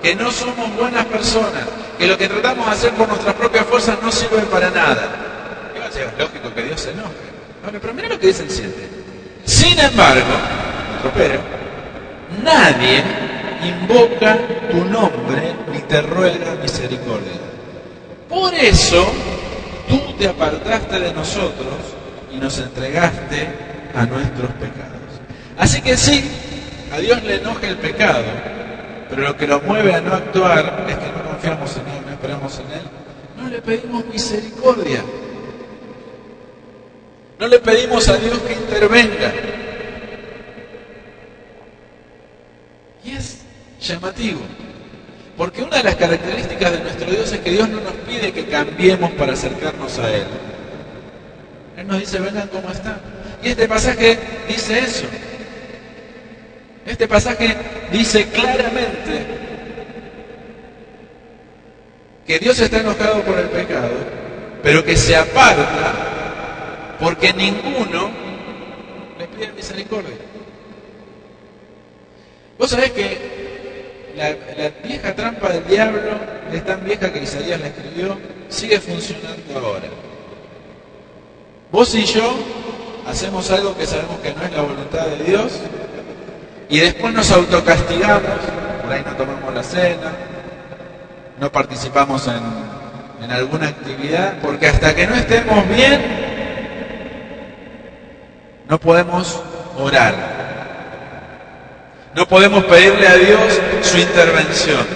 que 0.02 0.16
no 0.16 0.32
somos 0.32 0.76
buenas 0.76 1.06
personas, 1.06 1.64
que 1.98 2.08
lo 2.08 2.18
que 2.18 2.28
tratamos 2.28 2.66
de 2.66 2.72
hacer 2.72 2.92
por 2.92 3.08
nuestras 3.08 3.36
propias 3.36 3.66
fuerzas 3.66 3.98
no 4.02 4.12
sirve 4.12 4.42
para 4.44 4.70
nada. 4.70 5.24
Es 5.88 6.20
lógico 6.20 6.54
que 6.54 6.62
Dios 6.62 6.82
se 6.82 6.92
enoje. 6.92 7.80
pero 7.82 7.94
mira 7.94 8.10
lo 8.10 8.20
que 8.20 8.28
dice 8.28 8.44
el 8.44 8.52
7. 8.52 8.74
Sin 9.46 9.80
embargo, 9.80 10.36
pero, 11.16 11.40
nadie 12.44 13.02
invoca 13.64 14.38
tu 14.70 14.84
nombre 14.86 15.56
ni 15.72 15.80
te 15.80 16.02
ruega 16.02 16.54
misericordia. 16.62 17.32
Por 18.30 18.54
eso 18.54 19.12
te 20.18 20.28
apartaste 20.28 21.00
de 21.00 21.14
nosotros 21.14 21.76
y 22.32 22.38
nos 22.38 22.58
entregaste 22.60 23.48
a 23.96 24.06
nuestros 24.06 24.52
pecados. 24.54 24.98
Así 25.58 25.82
que 25.82 25.98
sí, 25.98 26.24
a 26.92 27.00
Dios 27.00 27.24
le 27.24 27.36
enoja 27.36 27.68
el 27.68 27.78
pecado, 27.78 28.24
pero 29.10 29.24
lo 29.24 29.38
que 29.38 29.48
lo 29.48 29.62
mueve 29.62 29.94
a 29.94 30.02
no 30.02 30.14
actuar 30.14 30.86
es 30.88 30.96
que 30.96 31.12
no 31.12 31.24
confiamos 31.30 31.76
en 31.78 31.82
Él, 31.82 32.06
no 32.06 32.12
esperamos 32.12 32.60
en 32.60 32.72
Él. 32.72 32.82
No 33.38 33.50
le 33.50 33.62
pedimos 33.62 34.06
misericordia. 34.06 35.04
No 37.40 37.48
le 37.48 37.60
pedimos 37.60 38.10
a 38.10 38.18
Dios 38.18 38.40
que 38.40 38.54
intervenga. 38.54 39.32
Y 43.06 43.12
es 43.12 43.42
llamativo. 43.80 44.42
Porque 45.38 45.62
una 45.62 45.78
de 45.78 45.84
las 45.84 45.96
características 45.96 46.72
de 46.72 46.80
nuestro 46.80 47.12
Dios 47.12 47.32
es 47.32 47.40
que 47.40 47.52
Dios 47.52 47.70
no 47.70 47.80
nos 47.80 47.94
pide 47.94 48.34
que 48.34 48.46
cambiemos 48.46 49.12
para 49.12 49.34
acercarnos 49.34 50.00
a 50.00 50.12
Él. 50.12 50.26
Él 51.78 51.88
nos 51.88 52.00
dice, 52.00 52.20
vengan 52.20 52.48
como 52.48 52.72
están. 52.72 53.00
Y 53.44 53.50
este 53.50 53.68
pasaje 53.68 54.18
dice 54.48 54.80
eso. 54.80 55.06
Este 56.88 57.08
pasaje 57.08 57.56
dice 57.92 58.28
claramente 58.30 59.26
que 62.26 62.40
Dios 62.40 62.60
está 62.60 62.80
enojado 62.80 63.22
por 63.22 63.38
el 63.38 63.48
pecado, 63.50 63.92
pero 64.64 64.84
que 64.84 64.98
se 64.98 65.16
aparta 65.16 66.96
porque 67.00 67.32
ninguno 67.34 68.10
le 69.20 69.28
pide 69.28 69.52
misericordia. 69.54 70.16
Vos 72.58 72.72
sabés 72.72 72.92
que 72.92 73.37
la, 74.18 74.36
vieja 74.84 75.16
trampa 75.16 75.50
del 75.50 75.66
diablo 75.68 76.02
es 76.52 76.66
tan 76.66 76.84
vieja 76.84 77.14
que 77.14 77.24
Isaías 77.24 77.60
la 77.60 77.68
escribió, 77.68 78.18
sigue 78.50 78.80
funcionando 78.80 79.54
ahora. 79.56 79.88
Vos 81.72 81.94
y 81.94 82.04
yo 82.06 82.36
hacemos 83.08 83.50
algo 83.52 83.78
que 83.78 83.86
sabemos 83.86 84.20
que 84.22 84.34
no 84.34 84.44
es 84.44 84.52
la 84.52 84.62
voluntad 84.62 85.06
de 85.06 85.24
Dios 85.24 85.54
y 86.70 86.80
después 86.80 87.14
nos 87.14 87.32
autocastigamos, 87.32 88.40
por 88.82 88.92
ahí 88.92 89.04
no 89.06 89.16
tomamos 89.16 89.54
la 89.54 89.64
cena, 89.64 90.12
no 91.40 91.52
participamos 91.52 92.28
en, 92.28 93.24
en 93.24 93.32
alguna 93.32 93.68
actividad, 93.68 94.40
porque 94.42 94.68
hasta 94.68 94.96
que 94.96 95.06
no 95.06 95.16
estemos 95.16 95.68
bien, 95.70 96.02
no 98.68 98.80
podemos 98.80 99.42
orar. 99.78 100.37
No 102.18 102.28
podemos 102.28 102.64
pedirle 102.64 103.08
a 103.08 103.16
Dios 103.16 103.62
su 103.84 104.00
intervención. 104.00 104.88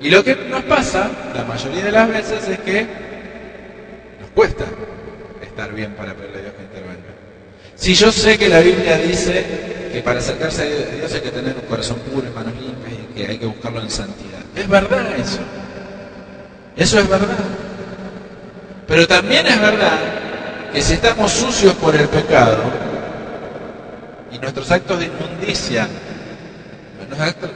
Y 0.00 0.08
lo 0.08 0.24
que 0.24 0.34
nos 0.34 0.62
pasa, 0.62 1.10
la 1.34 1.44
mayoría 1.44 1.84
de 1.84 1.92
las 1.92 2.08
veces, 2.08 2.48
es 2.48 2.58
que 2.60 2.86
nos 4.18 4.30
cuesta 4.34 4.64
estar 5.42 5.74
bien 5.74 5.92
para 5.92 6.14
pedirle 6.14 6.38
a 6.38 6.40
Dios 6.40 6.54
que 6.54 6.62
intervenga. 6.62 7.10
Si 7.76 7.94
yo 7.94 8.10
sé 8.10 8.38
que 8.38 8.48
la 8.48 8.60
Biblia 8.60 8.96
dice 8.96 9.90
que 9.92 10.00
para 10.00 10.20
acercarse 10.20 10.62
a 10.62 10.96
Dios 10.96 11.12
hay 11.12 11.20
que 11.20 11.30
tener 11.30 11.54
un 11.54 11.68
corazón 11.68 11.98
puro 11.98 12.26
y 12.26 12.30
manos 12.30 12.54
limpias 12.54 12.94
y 12.94 13.14
que 13.14 13.30
hay 13.30 13.36
que 13.36 13.44
buscarlo 13.44 13.82
en 13.82 13.90
santidad. 13.90 14.40
Es 14.56 14.66
verdad 14.66 15.06
eso. 15.18 15.40
Eso 16.78 16.98
es 16.98 17.06
verdad. 17.10 17.44
Pero 18.88 19.06
también 19.06 19.46
es 19.46 19.60
verdad 19.60 19.98
que 20.72 20.80
si 20.80 20.94
estamos 20.94 21.30
sucios 21.30 21.74
por 21.74 21.94
el 21.94 22.08
pecado, 22.08 22.93
y 24.34 24.38
nuestros 24.38 24.70
actos 24.70 24.98
de 24.98 25.06
inmundicia, 25.06 25.88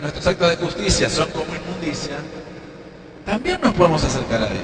nuestros 0.00 0.26
actos 0.26 0.50
de 0.50 0.56
justicia 0.56 1.10
son 1.10 1.28
como 1.30 1.46
inmundicia, 1.54 2.16
también 3.26 3.60
nos 3.60 3.74
podemos 3.74 4.02
acercar 4.04 4.42
a 4.42 4.46
Dios. 4.46 4.62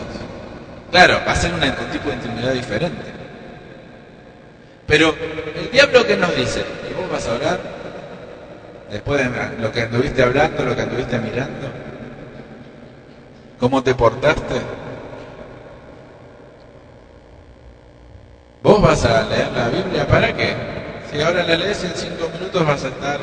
Claro, 0.91 1.21
va 1.27 1.33
a 1.33 1.37
ser 1.37 1.53
un 1.53 1.61
tipo 1.91 2.09
de 2.09 2.15
intimidad 2.15 2.53
diferente. 2.53 3.03
Pero 4.87 5.15
el 5.57 5.71
diablo 5.73 6.07
que 6.07 6.17
nos 6.17 6.37
dice, 6.37 6.65
¿y 6.89 6.95
vos 6.95 7.11
vas 7.11 7.27
a 7.27 7.35
orar? 7.35 7.59
Después 8.91 9.21
de 9.21 9.61
lo 9.61 9.73
que 9.73 9.83
anduviste 9.83 10.23
hablando, 10.23 10.65
lo 10.65 10.77
que 10.77 10.83
anduviste 10.83 11.19
mirando, 11.19 11.69
¿cómo 13.59 13.83
te 13.83 13.95
portaste? 13.95 14.61
¿Vos 18.63 18.81
vas 18.81 19.05
a 19.05 19.25
leer 19.25 19.51
la 19.53 19.69
Biblia 19.69 20.07
para 20.07 20.33
qué? 20.33 20.84
Y 21.15 21.21
ahora 21.21 21.45
la 21.45 21.57
lees 21.57 21.85
y 21.85 21.87
en 21.87 21.93
cinco 21.95 22.29
minutos 22.29 22.67
vas 22.67 22.85
a 22.85 22.89
estar 22.89 23.21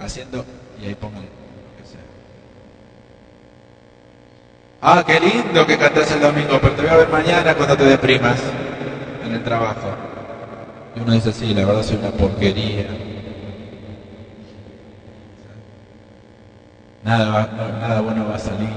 haciendo, 0.00 0.44
y 0.80 0.86
ahí 0.86 0.94
pongo 0.94 1.20
Ah, 4.80 5.02
qué 5.06 5.18
lindo 5.18 5.66
que 5.66 5.76
cantes 5.76 6.10
el 6.12 6.20
domingo, 6.20 6.58
pero 6.60 6.74
te 6.74 6.82
voy 6.82 6.90
a 6.90 6.96
ver 6.96 7.08
mañana 7.08 7.54
cuando 7.54 7.76
te 7.76 7.84
deprimas 7.84 8.38
en 9.24 9.34
el 9.34 9.42
trabajo. 9.42 9.88
Y 10.94 11.00
uno 11.00 11.12
dice, 11.12 11.32
sí, 11.32 11.52
la 11.52 11.64
verdad 11.64 11.82
soy 11.82 11.96
una 11.96 12.10
porquería. 12.10 12.86
Nada, 17.02 17.48
nada 17.80 18.00
bueno 18.00 18.28
va 18.28 18.36
a 18.36 18.38
salir. 18.38 18.68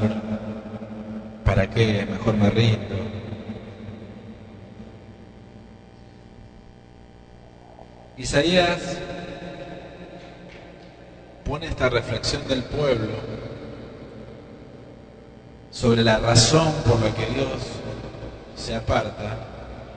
¿Para 1.46 1.70
qué? 1.70 2.08
Mejor 2.10 2.34
me 2.36 2.50
rindo. 2.50 3.19
Isaías 8.20 8.98
pone 11.46 11.68
esta 11.68 11.88
reflexión 11.88 12.46
del 12.50 12.64
pueblo 12.64 13.14
sobre 15.72 16.04
la 16.04 16.20
razón 16.20 16.74
por 16.86 17.02
la 17.02 17.16
que 17.16 17.26
Dios 17.28 17.62
se 18.58 18.76
aparta 18.76 19.38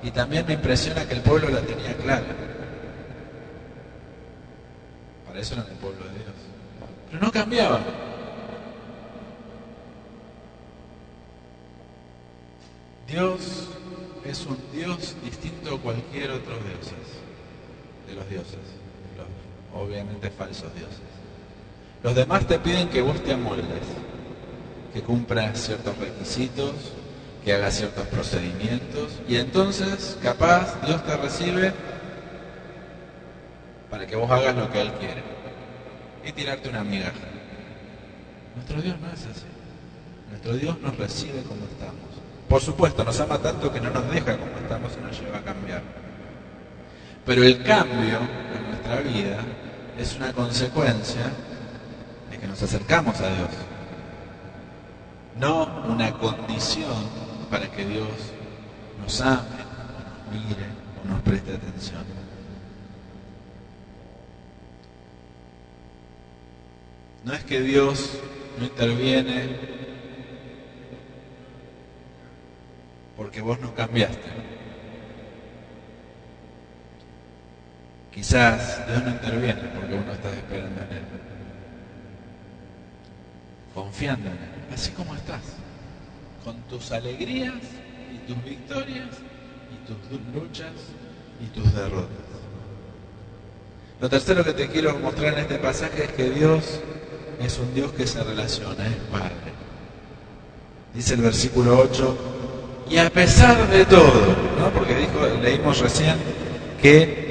y 0.05 0.13
también 0.13 0.47
me 0.47 0.53
impresiona 0.53 1.05
que 1.05 1.15
el 1.15 1.21
pueblo 1.21 1.49
la 1.49 1.63
tenía 1.63 1.97
clara. 1.97 2.25
Para 5.27 5.41
eso 5.41 5.55
era 5.55 5.65
el 5.65 5.77
pueblo 5.79 6.05
de 6.05 6.11
Dios. 6.11 6.35
Pero 7.11 7.25
no 7.25 7.33
cambiaba. 7.33 7.81
Dios 13.09 13.69
es 14.25 14.47
un 14.47 14.59
Dios 14.73 15.17
distinto 15.25 15.75
a 15.75 15.81
cualquier 15.81 16.31
otro 16.31 16.55
dios, 16.55 16.93
los 18.13 18.29
dioses, 18.29 18.59
los 19.17 19.83
obviamente 19.83 20.31
falsos 20.31 20.75
dioses. 20.75 21.01
Los 22.03 22.15
demás 22.15 22.47
te 22.47 22.59
piden 22.59 22.89
que 22.89 23.03
vos 23.03 23.23
te 23.23 23.33
amoldes, 23.33 23.87
que 24.93 25.03
cumplas 25.03 25.59
ciertos 25.59 25.97
requisitos, 25.99 26.73
que 27.45 27.53
hagas 27.53 27.75
ciertos 27.75 28.07
procedimientos, 28.07 29.21
y 29.29 29.37
entonces 29.37 30.19
capaz 30.23 30.81
Dios 30.87 31.05
te 31.05 31.17
recibe 31.17 31.73
para 33.91 34.07
que 34.07 34.17
vos 34.17 34.31
hagas 34.31 34.57
lo 34.57 34.71
que 34.71 34.81
Él 34.81 34.93
quiere 34.93 35.23
y 36.25 36.33
tirarte 36.33 36.69
una 36.69 36.83
migaja. 36.85 37.13
Nuestro 38.55 38.81
Dios 38.81 38.99
no 39.01 39.09
es 39.09 39.27
así. 39.27 39.47
Nuestro 40.31 40.55
Dios 40.55 40.81
nos 40.81 40.97
recibe 40.97 41.43
como 41.43 41.65
estamos. 41.67 42.13
Por 42.49 42.61
supuesto, 42.61 43.05
nos 43.05 43.19
ama 43.21 43.39
tanto 43.39 43.73
que 43.73 43.81
no 43.81 43.91
nos 43.91 44.11
deja 44.11 44.37
como 44.37 44.57
estamos 44.59 44.93
y 44.99 45.05
nos 45.05 45.21
lleva 45.21 45.39
a 45.39 45.43
cambiar. 45.43 45.83
Pero 47.25 47.45
el 47.45 47.63
cambio 47.63 48.19
en 48.19 48.69
nuestra 48.69 49.01
vida 49.01 49.39
es 49.99 50.17
una 50.17 50.33
consecuencia 50.33 51.23
de 52.31 52.39
que 52.39 52.47
nos 52.47 52.63
acercamos 52.63 53.21
a 53.21 53.29
Dios. 53.29 53.49
No 55.39 55.85
una 55.89 56.13
condición 56.13 57.07
para 57.51 57.71
que 57.71 57.85
Dios 57.85 58.09
nos 59.01 59.21
ame, 59.21 59.39
nos 59.39 60.43
mire 60.45 60.67
o 61.03 61.09
nos 61.09 61.23
preste 61.23 61.55
atención. 61.55 62.03
No 67.25 67.33
es 67.35 67.45
que 67.45 67.61
Dios 67.61 68.19
no 68.59 68.65
interviene 68.65 69.57
porque 73.17 73.41
vos 73.41 73.61
no 73.61 73.73
cambiaste. 73.75 74.62
Quizás 78.15 78.87
Dios 78.87 79.03
no 79.05 79.11
interviene 79.11 79.63
porque 79.75 79.95
uno 79.95 80.13
está 80.13 80.31
esperando 80.31 80.81
en 80.83 80.97
Él. 80.97 81.05
Confiando 83.75 84.29
en 84.29 84.37
Él, 84.37 84.75
así 84.75 84.91
como 84.91 85.15
estás, 85.15 85.41
con 86.45 86.57
tus 86.63 86.93
alegrías 86.93 87.55
y 88.15 88.19
tus 88.27 88.45
victorias 88.45 89.09
y 89.73 89.87
tus 89.87 90.35
luchas 90.35 90.73
y 91.41 91.47
tus 91.47 91.75
derrotas. 91.75 92.33
Lo 94.01 94.11
tercero 94.11 94.45
que 94.45 94.53
te 94.53 94.69
quiero 94.69 94.99
mostrar 94.99 95.35
en 95.35 95.39
este 95.41 95.57
pasaje 95.57 96.05
es 96.05 96.13
que 96.13 96.29
Dios 96.31 96.81
es 97.41 97.59
un 97.59 97.73
Dios 97.75 97.93
que 97.93 98.07
se 98.07 98.23
relaciona, 98.23 98.87
es 98.87 98.97
Padre. 99.11 99.53
Dice 100.93 101.15
el 101.15 101.23
versículo 101.23 101.79
8, 101.79 102.19
y 102.91 102.99
a 102.99 103.09
pesar 103.09 103.69
de 103.71 103.87
todo, 103.87 104.37
¿no? 104.59 104.71
porque 104.71 104.95
dijo, 104.97 105.27
leímos 105.41 105.79
recién 105.79 106.17
que 106.81 107.22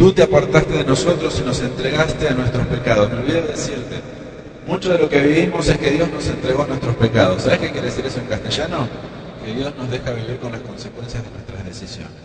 tú 0.00 0.14
te 0.14 0.22
apartaste 0.22 0.78
de 0.78 0.84
nosotros 0.84 1.38
y 1.42 1.46
nos 1.46 1.60
entregaste 1.60 2.26
a 2.26 2.30
nuestros 2.30 2.66
pecados. 2.68 3.10
Me 3.10 3.18
olvidé 3.18 3.42
decirte, 3.42 4.00
mucho 4.66 4.94
de 4.94 4.98
lo 4.98 5.10
que 5.10 5.20
vivimos 5.20 5.68
es 5.68 5.76
que 5.76 5.90
Dios 5.90 6.10
nos 6.10 6.26
entregó 6.26 6.64
nuestros 6.64 6.96
pecados. 6.96 7.42
¿Sabes 7.42 7.58
qué 7.58 7.70
quiere 7.70 7.88
decir 7.88 8.06
eso 8.06 8.18
en 8.18 8.24
castellano? 8.24 8.88
Que 9.44 9.52
Dios 9.52 9.74
nos 9.76 9.90
deja 9.90 10.10
vivir 10.12 10.38
con 10.38 10.52
las 10.52 10.62
consecuencias 10.62 11.22
de 11.22 11.28
nuestras 11.28 11.66
decisiones. 11.66 12.16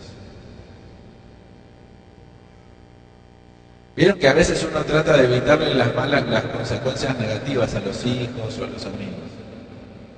Vieron 3.98 4.20
que 4.20 4.30
a 4.30 4.34
veces 4.34 4.66
uno 4.72 4.82
trata 4.86 5.18
de 5.18 5.26
evitarle 5.26 5.76
las 5.76 5.94
malas, 5.94 6.26
las 6.30 6.44
consecuencias 6.44 7.20
negativas 7.20 7.76
a 7.76 7.82
los 7.82 8.06
hijos 8.06 8.58
o 8.58 8.64
a 8.64 8.68
los 8.68 8.86
amigos, 8.86 9.28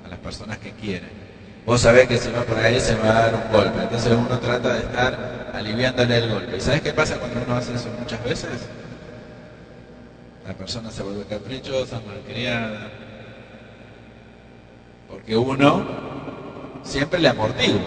a 0.05 0.09
las 0.09 0.19
personas 0.19 0.59
que 0.59 0.73
quieren. 0.73 1.09
Vos 1.65 1.81
sabés 1.81 2.07
que 2.07 2.19
si 2.19 2.29
va 2.29 2.43
por 2.43 2.59
ahí 2.59 2.79
se 2.79 2.93
va 2.93 3.09
a 3.09 3.13
dar 3.13 3.33
un 3.33 3.51
golpe. 3.51 3.81
Entonces 3.81 4.13
uno 4.13 4.37
trata 4.37 4.75
de 4.75 4.79
estar 4.81 5.36
aliviándole 5.57 6.17
el 6.17 6.29
golpe. 6.29 6.57
¿Y 6.57 6.61
sabés 6.61 6.81
qué 6.81 6.93
pasa 6.93 7.17
cuando 7.17 7.41
uno 7.45 7.55
hace 7.55 7.73
eso 7.73 7.89
muchas 7.99 8.23
veces? 8.23 8.49
La 10.47 10.53
persona 10.53 10.91
se 10.91 11.03
vuelve 11.03 11.25
caprichosa, 11.25 11.99
malcriada. 12.05 12.89
Porque 15.09 15.35
uno 15.35 15.85
siempre 16.83 17.19
le 17.19 17.29
amortigua. 17.29 17.81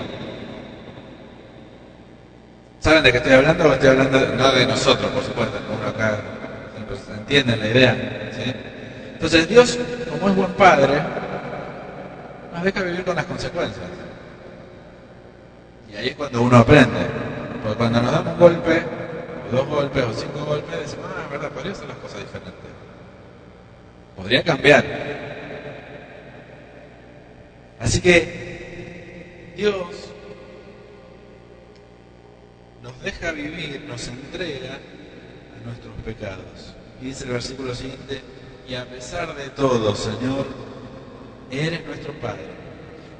¿Saben 2.81 3.03
de 3.03 3.13
qué 3.13 3.19
estoy 3.19 3.33
hablando? 3.33 3.73
Estoy 3.73 3.89
hablando 3.91 4.19
no 4.37 4.53
de 4.53 4.67
nosotros, 4.67 5.11
por 5.11 5.23
supuesto, 5.23 5.59
uno 5.79 5.89
acá 5.89 6.19
entiende 7.19 7.57
la 7.57 7.69
idea. 7.69 7.97
Entonces 9.13 9.49
Dios, 9.49 9.79
como 10.11 10.31
es 10.31 10.35
buen 10.35 10.53
padre, 10.53 11.03
nos 12.55 12.63
deja 12.63 12.83
vivir 12.83 13.05
con 13.05 13.17
las 13.17 13.27
consecuencias. 13.27 13.87
Y 15.93 15.97
ahí 15.97 16.09
es 16.09 16.17
cuando 16.17 16.43
uno 16.43 16.57
aprende. 16.57 17.20
Porque 17.63 17.77
cuando 17.77 18.03
nos 18.03 18.13
damos 18.13 18.35
un 18.35 18.41
golpe, 18.41 18.83
dos 19.51 19.67
golpes, 19.67 20.05
o 20.05 20.13
cinco 20.13 20.45
golpes, 20.45 20.81
decimos, 20.81 21.07
ah, 21.17 21.29
verdad, 21.31 21.51
podría 21.51 21.73
hacer 21.73 21.89
las 21.89 21.97
cosas 21.99 22.21
diferentes. 22.21 22.71
Podría 24.17 24.43
cambiar. 24.43 24.85
Así 27.79 28.01
que 28.01 29.55
Dios 29.57 30.11
nos 32.83 33.03
deja 33.03 33.33
vivir, 33.33 33.85
nos 33.89 34.09
entrega 34.09 34.75
a 34.75 35.67
nuestros 35.67 35.95
pecados. 36.05 36.75
Y 37.01 37.07
dice 37.07 37.25
el 37.25 37.31
versículo 37.31 37.75
siguiente, 37.75 38.21
y 38.69 38.75
a 38.75 38.85
pesar 38.85 39.35
de 39.35 39.49
todo, 39.51 39.95
Señor, 39.95 40.47
Eres 41.51 41.85
nuestro 41.85 42.13
Padre. 42.21 42.47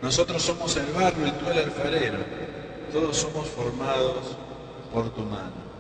Nosotros 0.01 0.43
somos 0.43 0.77
el 0.77 0.87
barro 0.93 1.27
y 1.27 1.31
tú 1.33 1.51
el 1.51 1.59
alfarero. 1.59 2.19
Todos 2.93 3.17
somos 3.17 3.49
formados 3.49 4.37
por 4.93 5.11
tu 5.11 5.23
mano. 5.23 5.71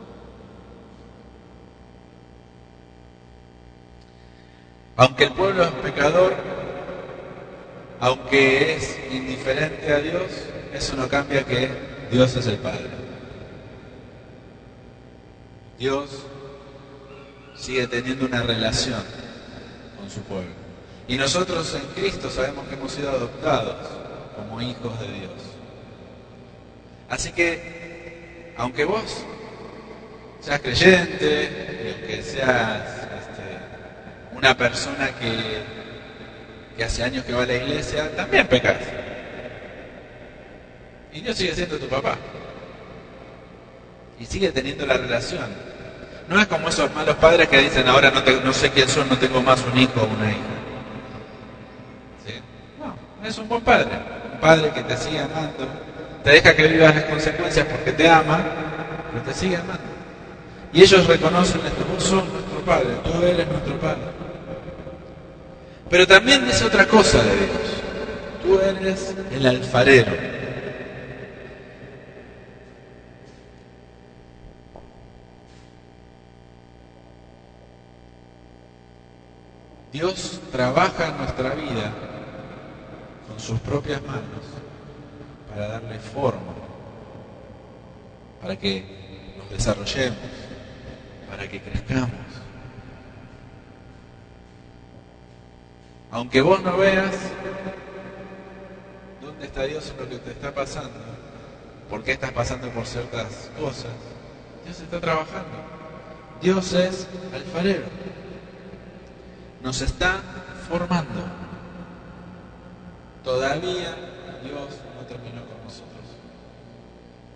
Aunque 4.96 5.24
el 5.24 5.32
pueblo 5.32 5.64
es 5.64 5.70
pecador, 5.70 6.34
aunque 8.00 8.76
es 8.76 8.98
indiferente 9.10 9.92
a 9.92 9.98
Dios, 9.98 10.24
eso 10.72 10.94
no 10.94 11.08
cambia 11.08 11.44
que 11.44 11.70
Dios 12.12 12.36
es 12.36 12.46
el 12.46 12.58
Padre. 12.58 12.90
Dios 15.78 16.10
sigue 17.56 17.86
teniendo 17.86 18.26
una 18.26 18.42
relación 18.42 19.02
con 19.98 20.10
su 20.10 20.20
pueblo. 20.20 20.50
Y 21.08 21.16
nosotros 21.16 21.74
en 21.74 21.86
Cristo 22.00 22.30
sabemos 22.30 22.68
que 22.68 22.74
hemos 22.74 22.92
sido 22.92 23.10
adoptados 23.10 23.76
como 24.36 24.60
hijos 24.60 25.00
de 25.00 25.08
Dios. 25.08 25.49
Así 27.10 27.32
que, 27.32 28.54
aunque 28.56 28.84
vos 28.84 29.24
seas 30.40 30.60
creyente, 30.60 31.96
aunque 31.98 32.22
seas 32.22 32.82
este, 33.20 34.36
una 34.36 34.56
persona 34.56 35.10
que, 35.18 35.80
hace 36.82 37.02
años 37.02 37.24
que 37.26 37.34
va 37.34 37.42
a 37.42 37.46
la 37.46 37.56
iglesia, 37.56 38.10
también 38.16 38.46
pecas. 38.46 38.78
Y 41.12 41.20
Dios 41.20 41.36
sigue 41.36 41.54
siendo 41.54 41.78
tu 41.78 41.88
papá. 41.88 42.16
Y 44.18 44.24
sigue 44.24 44.50
teniendo 44.50 44.86
la 44.86 44.96
relación. 44.96 45.46
No 46.26 46.40
es 46.40 46.46
como 46.46 46.70
esos 46.70 46.90
malos 46.94 47.16
padres 47.16 47.48
que 47.48 47.58
dicen 47.58 47.86
ahora 47.86 48.10
no, 48.10 48.22
no 48.42 48.52
sé 48.54 48.70
quién 48.70 48.88
son, 48.88 49.10
no 49.10 49.18
tengo 49.18 49.42
más 49.42 49.62
un 49.70 49.78
hijo 49.78 50.00
o 50.00 50.06
una 50.06 50.30
hija 50.30 50.60
es 53.30 53.38
un 53.38 53.48
buen 53.48 53.62
padre. 53.62 53.88
Un 54.34 54.40
padre 54.40 54.70
que 54.70 54.82
te 54.82 54.96
sigue 54.96 55.20
amando, 55.20 55.68
te 56.24 56.30
deja 56.30 56.54
que 56.54 56.68
vivas 56.68 56.94
las 56.94 57.04
consecuencias 57.04 57.66
porque 57.66 57.92
te 57.92 58.08
ama, 58.08 58.40
pero 59.10 59.24
te 59.24 59.34
sigue 59.34 59.56
amando. 59.56 59.82
Y 60.72 60.82
ellos 60.82 61.06
reconocen 61.06 61.60
esto, 61.66 61.84
vos 61.92 62.02
sos 62.02 62.24
nuestro 62.24 62.60
padre, 62.64 62.88
tú 63.02 63.22
eres 63.24 63.48
nuestro 63.48 63.78
padre. 63.80 64.02
Pero 65.88 66.06
también 66.06 66.44
dice 66.46 66.64
otra 66.64 66.86
cosa 66.86 67.22
de 67.22 67.36
Dios. 67.36 67.50
Tú 68.42 68.60
eres 68.60 69.14
el 69.32 69.46
alfarero. 69.46 70.12
Dios 79.92 80.40
trabaja 80.52 81.10
nuestra 81.18 81.50
vida 81.50 81.92
sus 83.40 83.58
propias 83.60 84.02
manos 84.02 84.49
para 85.50 85.68
darle 85.68 85.98
forma, 85.98 86.54
para 88.40 88.56
que 88.56 88.84
nos 89.38 89.50
desarrollemos, 89.50 90.18
para 91.28 91.48
que 91.48 91.60
crezcamos. 91.60 92.10
Aunque 96.12 96.40
vos 96.40 96.62
no 96.62 96.76
veas 96.76 97.16
dónde 99.20 99.46
está 99.46 99.64
Dios 99.64 99.92
en 99.92 100.04
lo 100.04 100.08
que 100.08 100.18
te 100.18 100.30
está 100.30 100.52
pasando, 100.52 100.98
por 101.88 102.02
qué 102.02 102.12
estás 102.12 102.32
pasando 102.32 102.68
por 102.70 102.86
ciertas 102.86 103.50
cosas, 103.58 103.92
Dios 104.64 104.80
está 104.80 105.00
trabajando. 105.00 105.80
Dios 106.40 106.72
es 106.72 107.06
alfarero. 107.34 107.84
Nos 109.62 109.82
está 109.82 110.20
formando. 110.68 111.22
Todavía 113.22 113.94
Dios 114.42 114.78
no 114.94 115.06
terminó 115.06 115.44
con 115.46 115.64
nosotros. 115.64 116.04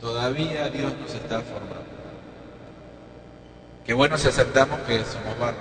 Todavía 0.01 0.69
Dios 0.69 0.93
nos 1.01 1.15
está 1.15 1.41
formando. 1.41 1.85
Qué 3.85 3.93
bueno 3.93 4.17
si 4.17 4.29
aceptamos 4.29 4.81
que 4.81 5.05
somos 5.05 5.39
barro. 5.39 5.59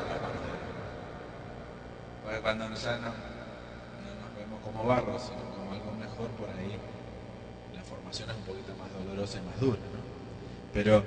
Porque 2.23 2.39
cuando 2.39 2.73
ya 2.73 2.97
no, 2.97 3.07
nos 3.07 4.35
vemos 4.37 4.59
como 4.63 4.85
barro, 4.85 5.19
sino 5.19 5.43
como 5.55 5.71
algo 5.73 5.91
mejor, 5.93 6.29
por 6.31 6.49
ahí 6.49 6.77
la 7.75 7.83
formación 7.83 8.29
es 8.29 8.35
un 8.37 8.43
poquito 8.43 8.73
más 8.77 8.91
dolorosa 8.93 9.39
y 9.39 9.41
más 9.41 9.59
dura. 9.59 9.77
¿no? 9.77 9.99
Pero 10.73 11.03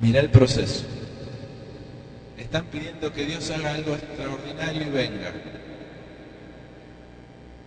mira 0.00 0.20
el 0.20 0.30
proceso. 0.30 0.99
Están 2.40 2.64
pidiendo 2.66 3.12
que 3.12 3.26
Dios 3.26 3.50
haga 3.50 3.74
algo 3.74 3.94
extraordinario 3.94 4.82
y 4.82 4.90
venga. 4.90 5.30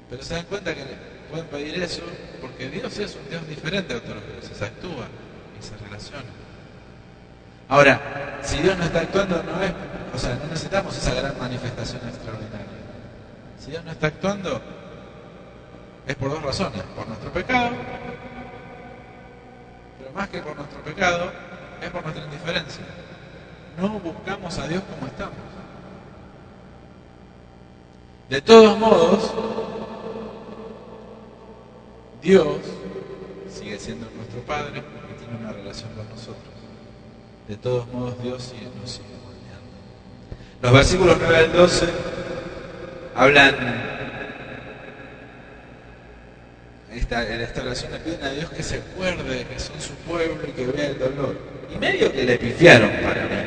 Pero 0.10 0.24
se 0.24 0.34
dan 0.34 0.46
cuenta 0.46 0.74
que 0.74 0.84
pueden 1.30 1.46
pedir 1.48 1.82
eso 1.82 2.02
porque 2.42 2.70
Dios 2.70 2.98
es 2.98 3.16
un 3.16 3.30
Dios 3.30 3.48
diferente 3.48 3.94
a 3.94 3.98
otros 3.98 4.18
dioses, 4.32 4.62
actúa 4.62 5.08
y 5.60 5.64
se 5.64 5.78
relaciona. 5.78 6.26
Ahora, 7.70 8.40
si 8.42 8.58
Dios 8.58 8.78
no 8.78 8.84
está 8.84 9.02
actuando, 9.02 9.42
no 9.44 9.64
es, 9.64 9.72
o 10.14 10.18
sea, 10.18 10.36
no 10.36 10.46
necesitamos 10.48 10.98
esa 10.98 11.14
gran 11.14 11.38
manifestación 11.40 12.02
extraordinaria. 12.08 12.68
Si 13.60 13.72
Dios 13.72 13.86
no 13.86 13.92
está 13.92 14.08
actuando, 14.08 14.62
es 16.08 16.16
por 16.16 16.32
dos 16.32 16.42
razones, 16.42 16.82
por 16.96 17.08
nuestro 17.08 17.32
pecado, 17.32 17.76
pero 20.00 20.12
más 20.14 20.30
que 20.30 20.40
por 20.40 20.56
nuestro 20.56 20.82
pecado, 20.82 21.32
es 21.82 21.90
por 21.90 22.04
nuestra 22.04 22.26
indiferencia. 22.26 22.84
No 23.78 23.90
buscamos 24.00 24.58
a 24.60 24.68
Dios 24.68 24.84
como 24.84 25.08
estamos. 25.08 25.38
De 28.30 28.42
todos 28.42 28.78
modos, 28.80 29.32
Dios 32.22 32.58
sigue 33.52 33.78
siendo 33.78 34.10
nuestro 34.16 34.42
Padre 34.42 34.82
porque 34.82 35.14
tiene 35.14 35.38
una 35.38 35.52
relación 35.52 35.90
con 35.92 36.08
nosotros. 36.10 36.54
De 37.48 37.58
todos 37.58 37.88
modos, 37.90 38.22
Dios 38.24 38.42
sigue, 38.44 38.70
nos 38.80 38.90
sigue 38.90 39.08
moldeando. 39.24 40.62
Los 40.62 40.72
versículos 40.72 41.18
9 41.20 41.38
al 41.38 41.54
12 41.54 41.86
hablan 43.16 43.56
esta, 46.92 47.28
en 47.28 47.42
esta 47.42 47.62
oración 47.62 47.92
le 47.92 48.00
piden 48.00 48.24
a 48.24 48.30
Dios 48.30 48.50
que 48.52 48.64
se 48.64 48.76
acuerde 48.76 49.24
de 49.24 49.46
que 49.46 49.60
son 49.60 49.80
su 49.82 49.94
pueblo 50.08 50.48
y 50.48 50.52
que 50.52 50.66
vea 50.68 50.88
el 50.88 51.00
dolor. 51.00 51.38
Y 51.74 51.78
medio 51.78 52.12
que 52.12 52.24
le 52.24 52.38
pifiaron 52.38 52.90
para 53.02 53.24
mí. 53.24 53.43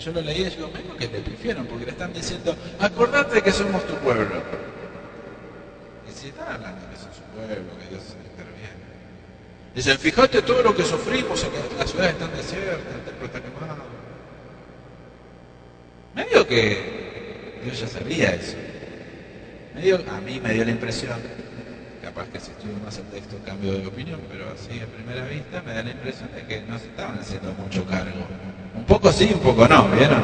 Yo 0.00 0.12
lo 0.12 0.22
leí 0.22 0.40
y 0.40 0.44
digo, 0.48 0.70
medio 0.72 0.96
que 0.96 1.08
le 1.08 1.20
pifiaron 1.20 1.66
porque 1.66 1.84
le 1.84 1.90
están 1.90 2.10
diciendo, 2.14 2.56
acordate 2.78 3.42
que 3.42 3.52
somos 3.52 3.86
tu 3.86 3.94
pueblo. 3.96 4.42
Y 6.08 6.18
si 6.18 6.28
están 6.28 6.54
hablando 6.54 6.88
que 6.90 6.96
son 6.96 7.12
su 7.12 7.20
pueblo, 7.36 7.78
que 7.78 7.88
Dios 7.90 8.16
interviene. 8.16 8.80
Dicen, 9.74 9.98
fíjate 9.98 10.40
todo 10.40 10.62
lo 10.62 10.74
que 10.74 10.84
sufrimos, 10.84 11.44
que 11.44 11.78
las 11.78 11.90
ciudades 11.90 12.14
están 12.14 12.34
desiertas, 12.34 12.94
el 12.94 13.04
templo 13.04 13.26
está 13.26 13.40
quemado. 13.42 13.82
Medio 16.14 16.46
que 16.46 17.60
Dios 17.62 17.78
ya 17.78 17.86
sabía 17.86 18.34
eso. 18.34 18.56
a 20.10 20.20
mí 20.22 20.40
me 20.40 20.54
dio 20.54 20.64
la 20.64 20.70
impresión, 20.70 21.20
capaz 22.02 22.26
que 22.28 22.40
si 22.40 22.52
estudio 22.52 22.78
más 22.82 22.96
el 22.96 23.04
texto 23.04 23.36
cambio 23.44 23.72
de 23.72 23.86
opinión, 23.86 24.20
pero 24.30 24.50
así 24.50 24.80
a 24.80 24.86
primera 24.86 25.26
vista 25.26 25.60
me 25.60 25.74
da 25.74 25.82
la 25.82 25.90
impresión 25.90 26.30
de 26.34 26.46
que 26.46 26.62
no 26.62 26.78
se 26.78 26.86
estaban 26.86 27.18
haciendo 27.18 27.52
mucho 27.52 27.84
cargo. 27.84 28.26
Un 28.74 28.84
poco 28.84 29.12
sí, 29.12 29.30
un 29.34 29.40
poco 29.40 29.66
no, 29.66 29.88
¿vieron? 29.88 30.22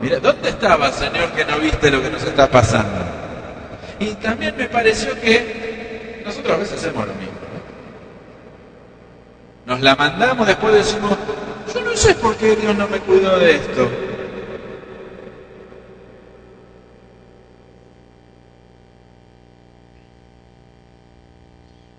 Mira, 0.00 0.20
¿dónde 0.20 0.50
estaba, 0.50 0.92
Señor, 0.92 1.30
que 1.32 1.44
no 1.44 1.58
viste 1.58 1.90
lo 1.90 2.02
que 2.02 2.10
nos 2.10 2.22
está 2.22 2.50
pasando? 2.50 3.04
Y 3.98 4.14
también 4.14 4.56
me 4.56 4.68
pareció 4.68 5.18
que 5.20 6.22
nosotros 6.24 6.54
a 6.54 6.58
veces 6.58 6.78
hacemos 6.78 7.06
lo 7.06 7.14
mismo. 7.14 7.32
Nos 9.64 9.80
la 9.80 9.96
mandamos, 9.96 10.46
después 10.46 10.74
decimos, 10.74 11.16
yo 11.72 11.80
no 11.80 11.96
sé 11.96 12.14
por 12.14 12.36
qué 12.36 12.54
Dios 12.56 12.76
no 12.76 12.86
me 12.88 12.98
cuidó 12.98 13.38
de 13.38 13.56
esto. 13.56 13.90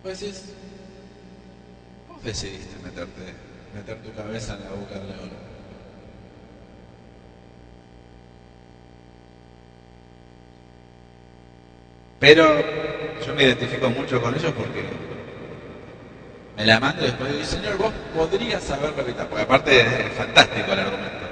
Pues 0.03 0.21
es, 0.21 0.43
vos 2.07 2.23
decidiste 2.23 2.81
meterte, 2.81 3.33
meter 3.73 3.97
tu 3.97 4.13
cabeza 4.13 4.53
en 4.55 4.63
la 4.63 4.69
boca 4.71 4.95
del 4.95 5.07
león. 5.07 5.47
Pero 12.19 12.63
yo 13.25 13.35
me 13.35 13.43
identifico 13.43 13.89
mucho 13.89 14.21
con 14.21 14.33
ellos 14.33 14.51
porque 14.57 14.83
me 16.57 16.65
la 16.65 16.79
mando 16.79 17.03
y 17.03 17.07
después 17.07 17.31
digo, 17.31 17.45
Señor, 17.45 17.77
vos 17.77 17.93
podrías 18.15 18.69
haberlo 18.71 19.01
evitado, 19.01 19.29
porque 19.29 19.43
aparte 19.43 19.81
es 19.81 20.13
fantástico 20.13 20.73
el 20.73 20.79
argumento. 20.79 21.27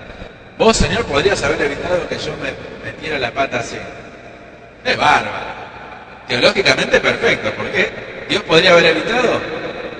Vos, 0.58 0.78
Señor, 0.78 1.04
podrías 1.06 1.42
haber 1.44 1.62
evitado 1.64 2.08
que 2.08 2.18
yo 2.18 2.34
me 2.38 2.54
metiera 2.86 3.18
la 3.18 3.32
pata 3.32 3.60
así. 3.60 3.78
Es 4.86 4.96
bárbaro. 4.96 5.66
Teológicamente 6.28 7.00
perfecto, 7.00 7.52
¿por 7.54 7.72
qué? 7.72 7.92
¿Dios 8.30 8.44
podría 8.44 8.72
haber 8.72 8.86
evitado? 8.86 9.40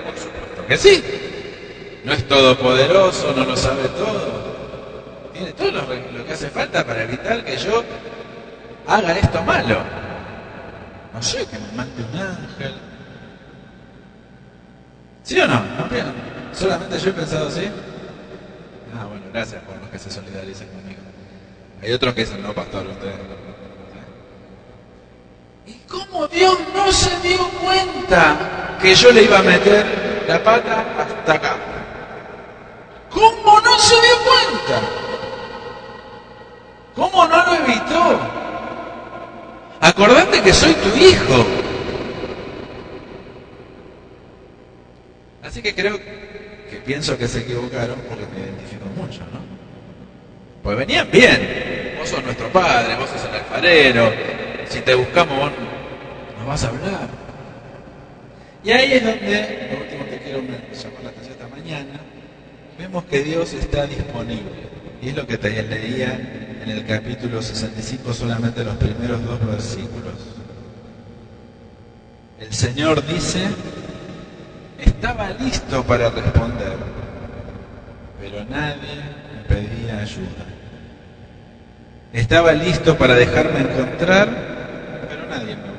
Por 0.04 0.18
supuesto 0.18 0.66
que 0.68 0.76
sí. 0.76 1.15
No 2.06 2.12
es 2.12 2.28
todopoderoso, 2.28 3.34
no 3.36 3.44
lo 3.44 3.56
sabe 3.56 3.88
todo. 3.88 4.46
Tiene 5.32 5.52
todo 5.54 5.72
lo, 5.72 6.24
que 6.24 6.32
hace 6.32 6.48
falta 6.50 6.86
para 6.86 7.02
evitar 7.02 7.44
que 7.44 7.56
yo 7.56 7.82
haga 8.86 9.18
esto 9.18 9.42
malo. 9.42 9.80
No 11.12 11.20
sé, 11.20 11.44
que 11.46 11.58
me 11.58 11.72
mande 11.72 12.04
un 12.04 12.20
ángel. 12.20 12.74
¿Sí 15.24 15.40
o 15.40 15.48
no? 15.48 15.54
¿No 15.54 15.88
¿Solamente 16.52 16.96
yo 17.00 17.10
he 17.10 17.12
pensado 17.12 17.48
así? 17.48 17.68
Ah, 18.96 19.06
bueno, 19.06 19.24
gracias 19.32 19.60
por 19.64 19.76
los 19.76 19.90
que 19.90 19.98
se 19.98 20.08
solidaricen 20.08 20.68
conmigo. 20.68 21.00
Hay 21.82 21.92
otros 21.92 22.14
que 22.14 22.20
dicen, 22.20 22.40
no, 22.40 22.52
pastor, 22.52 22.86
usted 22.86 23.14
¿Cómo 25.88 26.28
Dios 26.28 26.56
no 26.72 26.92
se 26.92 27.18
dio 27.20 27.48
cuenta 27.60 28.76
que 28.80 28.94
yo 28.94 29.10
le 29.10 29.24
iba 29.24 29.40
a 29.40 29.42
meter 29.42 29.84
la 30.28 30.42
pata 30.42 30.95
Acordate 40.46 40.50
que 40.50 40.52
soy 40.52 40.74
tu 40.74 40.96
hijo. 40.96 41.46
Así 45.42 45.60
que 45.60 45.74
creo 45.74 45.98
que 45.98 46.76
pienso 46.84 47.18
que 47.18 47.26
se 47.26 47.40
equivocaron 47.40 47.96
porque 48.08 48.26
me 48.32 48.44
identifico 48.44 48.86
mucho, 48.96 49.20
¿no? 49.32 49.40
Pues 50.62 50.76
venían 50.76 51.08
bien. 51.10 51.94
Vos 51.98 52.08
sos 52.08 52.22
nuestro 52.22 52.48
padre, 52.52 52.94
vos 52.96 53.10
sos 53.10 53.24
el 53.28 53.34
alfarero. 53.34 54.12
Si 54.68 54.80
te 54.80 54.94
buscamos, 54.94 55.50
vas 56.46 56.64
a 56.64 56.68
hablar. 56.68 57.08
Y 58.62 58.70
ahí 58.70 58.92
es 58.94 59.04
donde, 59.04 59.68
lo 59.72 59.80
último 59.80 60.04
que 60.06 60.18
quiero 60.18 60.38
llamar 60.40 61.02
la 61.02 61.10
atención 61.10 61.32
esta 61.32 61.48
mañana, 61.48 62.00
vemos 62.78 63.04
que 63.04 63.22
Dios 63.22 63.52
está 63.52 63.86
disponible. 63.86 64.66
Y 65.02 65.08
es 65.08 65.16
lo 65.16 65.26
que 65.26 65.38
te 65.38 65.62
leía 65.62 66.14
en 66.62 66.70
el 66.70 66.84
capítulo 66.84 67.42
65, 67.42 68.12
solamente 68.12 68.64
los 68.64 68.76
primeros 68.76 69.24
dos 69.24 69.44
versículos. 69.46 70.35
El 72.40 72.52
Señor 72.52 73.04
dice, 73.06 73.46
estaba 74.78 75.30
listo 75.30 75.82
para 75.84 76.10
responder, 76.10 76.74
pero 78.20 78.44
nadie 78.44 79.02
me 79.32 79.54
pedía 79.54 80.00
ayuda. 80.00 80.44
Estaba 82.12 82.52
listo 82.52 82.96
para 82.96 83.14
dejarme 83.14 83.60
encontrar, 83.60 84.28
pero 85.08 85.26
nadie 85.28 85.56
me 85.56 85.76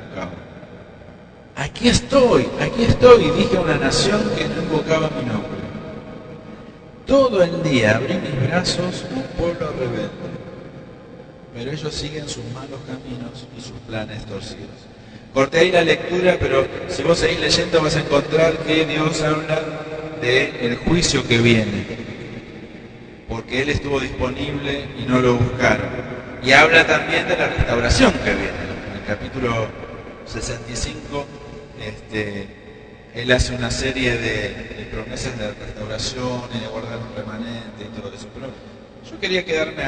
aquí 1.78 1.88
estoy, 1.88 2.48
aquí 2.60 2.84
estoy, 2.84 3.30
dije 3.30 3.56
a 3.56 3.60
una 3.60 3.76
nación 3.76 4.20
que 4.36 4.48
no 4.48 4.62
invocaba 4.62 5.10
mi 5.10 5.26
nombre. 5.26 5.58
Todo 7.06 7.42
el 7.42 7.62
día 7.62 7.96
abrí 7.96 8.14
mis 8.14 8.48
brazos 8.48 9.04
un 9.14 9.22
pueblo 9.38 9.70
rebelde, 9.78 10.08
pero 11.54 11.70
ellos 11.70 11.94
siguen 11.94 12.28
sus 12.28 12.44
malos 12.52 12.80
caminos 12.86 13.46
y 13.56 13.60
sus 13.60 13.78
planes 13.86 14.24
torcidos. 14.26 14.88
Corté 15.32 15.60
ahí 15.60 15.70
la 15.70 15.82
lectura, 15.82 16.36
pero 16.40 16.66
si 16.88 17.02
vos 17.02 17.18
seguís 17.18 17.40
leyendo 17.40 17.82
vas 17.82 17.96
a 17.96 18.00
encontrar 18.00 18.58
que 18.58 18.86
Dios 18.86 19.22
habla 19.22 19.62
del 20.20 20.76
juicio 20.76 21.26
que 21.26 21.38
viene, 21.38 21.84
porque 23.28 23.62
Él 23.62 23.68
estuvo 23.68 24.00
disponible 24.00 24.86
y 24.98 25.08
no 25.08 25.20
lo 25.20 25.36
buscaron. 25.36 25.90
Y 26.42 26.52
habla 26.52 26.86
también 26.86 27.28
de 27.28 27.36
la 27.36 27.48
restauración 27.48 28.12
que 28.12 28.30
viene. 28.30 28.68
En 28.90 29.00
el 29.00 29.04
capítulo 29.06 29.66
65, 30.26 31.26
este, 31.84 32.48
Él 33.14 33.30
hace 33.32 33.54
una 33.54 33.70
serie 33.70 34.16
de, 34.16 34.88
promesas 34.90 35.38
de 35.38 35.52
restauración 35.52 36.42
y 36.54 36.60
de 36.60 36.66
guardar 36.68 36.98
un 36.98 37.14
remanente 37.14 37.84
y 37.84 38.00
todo 38.00 38.12
eso. 38.12 38.28
Pero 38.34 38.48
yo 39.08 39.20
quería 39.20 39.44
quedarme 39.44 39.84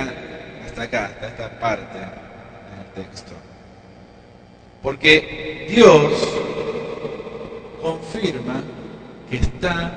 hasta 0.66 0.82
acá, 0.82 1.06
hasta 1.06 1.28
esta 1.28 1.58
parte 1.58 1.98
del 1.98 3.06
texto. 3.06 3.32
Porque 4.82 5.66
Dios 5.70 6.12
confirma 7.82 8.62
que 9.28 9.36
está 9.36 9.92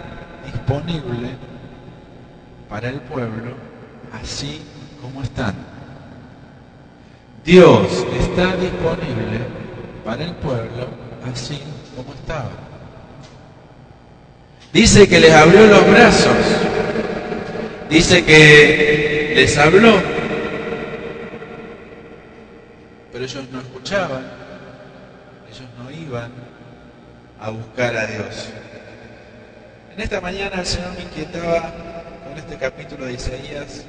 disponible 0.45 1.29
para 2.69 2.89
el 2.89 2.99
pueblo 3.01 3.53
así 4.11 4.61
como 5.01 5.21
están. 5.23 5.55
Dios 7.45 8.05
está 8.19 8.55
disponible 8.57 9.39
para 10.03 10.23
el 10.23 10.33
pueblo 10.35 10.87
así 11.31 11.61
como 11.95 12.13
estaba. 12.13 12.51
Dice 14.73 15.07
que 15.07 15.19
les 15.19 15.31
abrió 15.31 15.67
los 15.67 15.87
brazos. 15.89 16.37
Dice 17.89 18.25
que 18.25 19.33
les 19.35 19.57
habló. 19.57 19.93
Pero 23.11 23.23
ellos 23.23 23.43
no 23.51 23.59
escuchaban. 23.59 24.42
Iban 26.05 26.31
a 27.39 27.49
buscar 27.49 27.95
a 27.95 28.05
Dios. 28.07 28.49
En 29.95 30.01
esta 30.01 30.19
mañana 30.19 30.59
el 30.59 30.65
Señor 30.65 30.93
me 30.97 31.03
inquietaba 31.03 31.71
con 32.27 32.37
este 32.37 32.57
capítulo 32.57 33.05
de 33.05 33.13
Isaías 33.13 33.83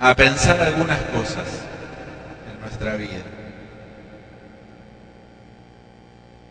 a 0.00 0.14
pensar 0.14 0.60
algunas 0.60 1.00
cosas 1.02 1.46
en 2.52 2.60
nuestra 2.60 2.96
vida. 2.96 3.24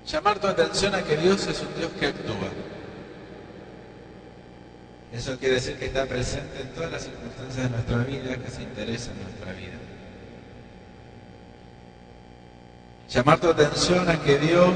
Llamar 0.06 0.40
tu 0.40 0.48
atención 0.48 0.94
a 0.96 1.02
que 1.02 1.18
Dios 1.18 1.48
es 1.48 1.62
un 1.62 1.74
Dios 1.76 1.92
que 2.00 2.08
actúa. 2.08 2.50
Eso 5.12 5.38
quiere 5.40 5.56
decir 5.56 5.78
que 5.78 5.86
está 5.86 6.06
presente 6.06 6.62
en 6.62 6.70
todas 6.70 6.92
las 6.92 7.04
circunstancias 7.04 7.64
de 7.64 7.70
nuestra 7.70 7.98
vida, 7.98 8.38
que 8.38 8.50
se 8.50 8.64
interesa 8.64 9.12
en 9.12 9.24
nuestra 9.24 9.54
vida. 9.54 9.83
Llamar 13.10 13.40
tu 13.40 13.50
atención 13.50 14.10
a 14.10 14.20
que 14.22 14.38
Dios 14.40 14.74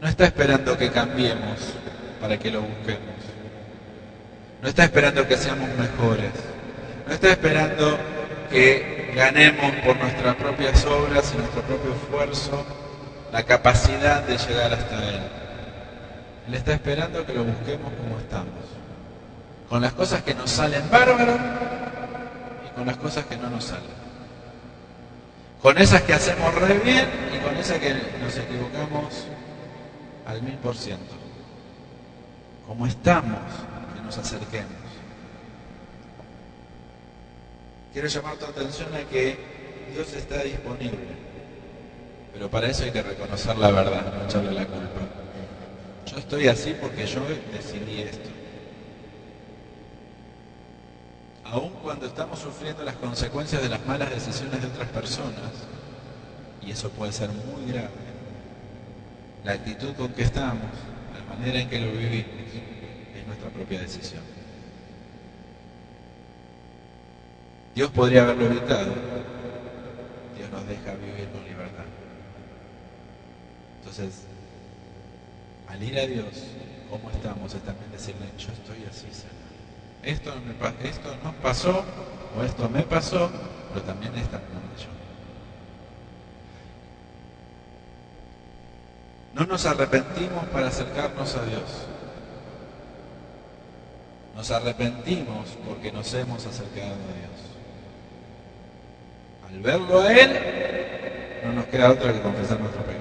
no 0.00 0.08
está 0.08 0.26
esperando 0.26 0.76
que 0.76 0.90
cambiemos 0.90 1.74
para 2.20 2.38
que 2.38 2.50
lo 2.50 2.60
busquemos. 2.62 3.18
No 4.62 4.68
está 4.68 4.84
esperando 4.84 5.26
que 5.26 5.36
seamos 5.36 5.68
mejores. 5.76 6.32
No 7.06 7.14
está 7.14 7.30
esperando 7.30 7.98
que 8.50 9.12
ganemos 9.14 9.72
por 9.84 9.96
nuestras 9.96 10.36
propias 10.36 10.84
obras 10.84 11.32
y 11.34 11.38
nuestro 11.38 11.62
propio 11.62 11.92
esfuerzo 11.92 12.64
la 13.32 13.42
capacidad 13.42 14.22
de 14.22 14.36
llegar 14.36 14.72
hasta 14.72 15.08
Él. 15.08 15.20
Él 16.48 16.54
está 16.54 16.74
esperando 16.74 17.24
que 17.26 17.34
lo 17.34 17.44
busquemos 17.44 17.92
como 17.92 18.18
estamos. 18.18 18.54
Con 19.68 19.82
las 19.82 19.92
cosas 19.92 20.22
que 20.22 20.34
nos 20.34 20.50
salen 20.50 20.82
bárbaros 20.90 21.38
y 22.66 22.74
con 22.74 22.86
las 22.86 22.96
cosas 22.96 23.26
que 23.26 23.36
no 23.36 23.50
nos 23.50 23.64
salen. 23.64 24.07
Con 25.62 25.76
esas 25.78 26.02
que 26.02 26.14
hacemos 26.14 26.54
re 26.54 26.78
bien 26.78 27.08
y 27.34 27.38
con 27.38 27.56
esas 27.56 27.78
que 27.78 27.92
nos 27.92 28.36
equivocamos 28.36 29.26
al 30.26 30.42
mil 30.42 30.54
por 30.54 30.76
ciento. 30.76 31.14
Como 32.66 32.86
estamos, 32.86 33.40
que 33.94 34.02
nos 34.02 34.16
acerquemos. 34.18 34.72
Quiero 37.92 38.06
llamar 38.06 38.36
tu 38.36 38.44
atención 38.44 38.94
a 38.94 39.00
que 39.10 39.36
Dios 39.92 40.12
está 40.12 40.42
disponible, 40.42 41.16
pero 42.32 42.48
para 42.48 42.68
eso 42.68 42.84
hay 42.84 42.90
que 42.92 43.02
reconocer 43.02 43.56
la 43.56 43.70
verdad, 43.70 44.14
no 44.14 44.24
echarle 44.24 44.52
la 44.52 44.66
culpa. 44.66 45.00
Yo 46.06 46.18
estoy 46.18 46.46
así 46.46 46.76
porque 46.80 47.06
yo 47.06 47.20
decidí 47.52 48.02
esto. 48.02 48.37
Aun 51.50 51.70
cuando 51.82 52.06
estamos 52.06 52.38
sufriendo 52.38 52.84
las 52.84 52.96
consecuencias 52.96 53.62
de 53.62 53.68
las 53.68 53.84
malas 53.86 54.10
decisiones 54.10 54.60
de 54.60 54.68
otras 54.68 54.88
personas, 54.88 55.52
y 56.62 56.70
eso 56.70 56.90
puede 56.90 57.12
ser 57.12 57.30
muy 57.30 57.70
grave, 57.72 57.88
la 59.44 59.52
actitud 59.52 59.94
con 59.94 60.12
que 60.12 60.22
estamos, 60.22 60.68
la 61.14 61.34
manera 61.34 61.60
en 61.60 61.68
que 61.68 61.80
lo 61.80 61.92
vivimos, 61.92 62.28
es 63.16 63.26
nuestra 63.26 63.48
propia 63.50 63.80
decisión. 63.80 64.22
Dios 67.74 67.90
podría 67.92 68.24
haberlo 68.24 68.46
evitado, 68.46 68.92
Dios 70.36 70.50
nos 70.50 70.66
deja 70.66 70.94
vivir 70.94 71.28
con 71.30 71.44
libertad. 71.44 71.84
Entonces, 73.78 74.24
al 75.68 75.82
ir 75.82 75.98
a 75.98 76.06
Dios, 76.06 76.44
¿cómo 76.90 77.10
estamos? 77.10 77.54
Es 77.54 77.62
también 77.62 77.90
decirle, 77.92 78.26
yo 78.36 78.52
estoy 78.52 78.84
así, 78.90 79.06
Señor 79.12 79.37
esto, 80.08 80.32
me, 80.46 80.88
esto 80.88 81.14
nos 81.22 81.34
pasó 81.36 81.84
o 82.36 82.42
esto 82.42 82.68
me 82.68 82.82
pasó, 82.82 83.30
pero 83.72 83.84
también 83.84 84.14
esta 84.16 84.38
no 84.38 84.44
yo. 84.78 84.88
No 89.34 89.46
nos 89.46 89.66
arrepentimos 89.66 90.46
para 90.46 90.68
acercarnos 90.68 91.36
a 91.36 91.44
Dios. 91.44 91.86
Nos 94.34 94.50
arrepentimos 94.50 95.58
porque 95.66 95.92
nos 95.92 96.12
hemos 96.14 96.46
acercado 96.46 96.86
a 96.86 97.12
Dios. 97.18 97.38
Al 99.50 99.60
verlo 99.60 100.00
a 100.00 100.12
Él, 100.12 100.38
no 101.44 101.52
nos 101.52 101.66
queda 101.66 101.90
otra 101.90 102.12
que 102.12 102.20
confesar 102.20 102.58
nuestros 102.60 102.84
pecados. 102.84 102.97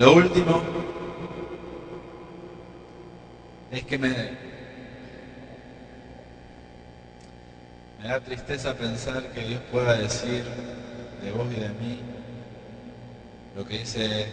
Lo 0.00 0.14
último 0.14 0.62
es 3.70 3.84
que 3.84 3.98
me, 3.98 4.08
me 8.00 8.08
da 8.08 8.18
tristeza 8.20 8.74
pensar 8.74 9.22
que 9.32 9.42
Dios 9.42 9.60
pueda 9.70 9.98
decir 9.98 10.42
de 11.22 11.32
vos 11.32 11.46
y 11.52 11.60
de 11.60 11.68
mí 11.68 12.00
lo 13.54 13.66
que 13.66 13.80
dice 13.80 14.26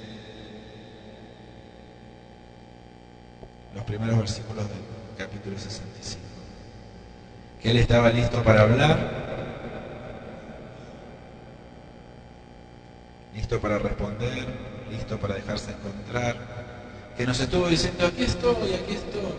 los 3.76 3.84
primeros 3.84 4.20
versículos 4.20 4.70
del 4.70 5.18
capítulo 5.18 5.60
65. 5.60 6.24
Que 7.62 7.72
Él 7.72 7.78
estaba 7.80 8.10
listo 8.10 8.42
para 8.42 8.62
hablar, 8.62 8.98
listo 13.36 13.60
para 13.60 13.80
responder, 13.80 14.77
listo 14.92 15.20
para 15.20 15.36
dejarse 15.36 15.72
encontrar, 15.72 16.36
que 17.18 17.26
nos 17.26 17.40
estuvo 17.40 17.68
diciendo, 17.68 18.06
aquí 18.06 18.24
estoy, 18.24 18.74
aquí 18.74 18.94
estoy, 18.94 19.34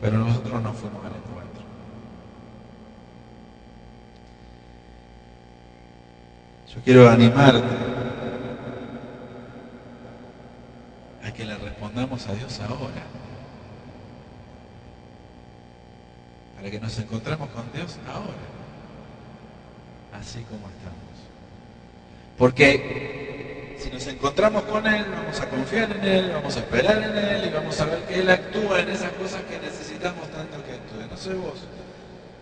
pero 0.00 0.18
nosotros 0.18 0.62
no 0.62 0.72
fuimos 0.72 1.04
al 1.04 1.12
encuentro. 1.12 1.62
Yo 6.74 6.82
quiero 6.82 7.08
animarte 7.08 7.76
a 11.24 11.32
que 11.32 11.44
le 11.44 11.56
respondamos 11.56 12.26
a 12.26 12.34
Dios 12.34 12.60
ahora, 12.60 13.04
para 16.56 16.70
que 16.70 16.80
nos 16.80 16.98
encontremos 16.98 17.48
con 17.50 17.70
Dios 17.72 17.98
ahora, 18.08 18.32
así 20.20 20.42
como 20.42 20.66
estamos. 20.68 21.04
Porque 22.36 23.23
si 23.84 23.90
nos 23.90 24.06
encontramos 24.06 24.62
con 24.62 24.86
Él, 24.86 25.04
vamos 25.14 25.40
a 25.40 25.48
confiar 25.48 25.94
en 25.96 26.04
Él, 26.04 26.30
vamos 26.32 26.56
a 26.56 26.60
esperar 26.60 27.02
en 27.02 27.18
Él 27.18 27.48
y 27.48 27.50
vamos 27.50 27.78
a 27.80 27.84
ver 27.84 27.98
que 28.04 28.20
Él 28.20 28.30
actúa 28.30 28.80
en 28.80 28.88
esas 28.88 29.12
cosas 29.12 29.42
que 29.42 29.58
necesitamos 29.58 30.26
tanto 30.30 30.64
que 30.64 30.72
actúe. 30.72 31.06
No 31.10 31.16
sé 31.18 31.34
vos, 31.34 31.60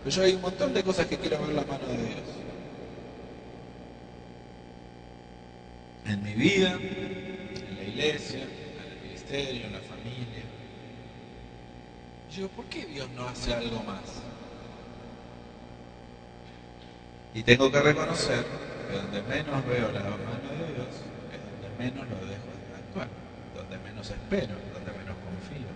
pero 0.03 0.15
yo 0.15 0.23
hay 0.23 0.33
un 0.35 0.41
montón 0.41 0.73
de 0.73 0.83
cosas 0.83 1.05
que 1.05 1.17
quiero 1.17 1.39
ver 1.39 1.49
la 1.49 1.63
mano 1.63 1.85
de 1.85 1.97
Dios. 1.97 2.19
En 6.05 6.23
mi 6.23 6.33
vida, 6.33 6.71
en 6.71 7.75
la 7.75 7.83
iglesia, 7.83 8.43
en 8.43 8.91
el 8.91 9.01
ministerio, 9.03 9.65
en 9.65 9.73
la 9.73 9.79
familia. 9.79 10.43
Yo 12.31 12.47
¿por 12.49 12.65
qué 12.65 12.85
Dios 12.85 13.09
no 13.17 13.27
hace 13.27 13.53
algo 13.53 13.83
más? 13.83 14.01
Y 17.33 17.43
tengo 17.43 17.69
que 17.69 17.81
reconocer 17.81 18.45
que 18.89 18.95
donde 18.95 19.21
menos 19.23 19.65
veo 19.65 19.91
la 19.91 20.01
mano 20.01 20.42
menos 21.83 22.07
lo 22.07 22.15
dejo 22.27 22.47
de 22.47 22.75
actuar, 22.77 23.07
donde 23.55 23.77
menos 23.79 24.09
espero, 24.09 24.55
donde 24.73 24.91
menos 24.91 25.17
confío. 25.17 25.67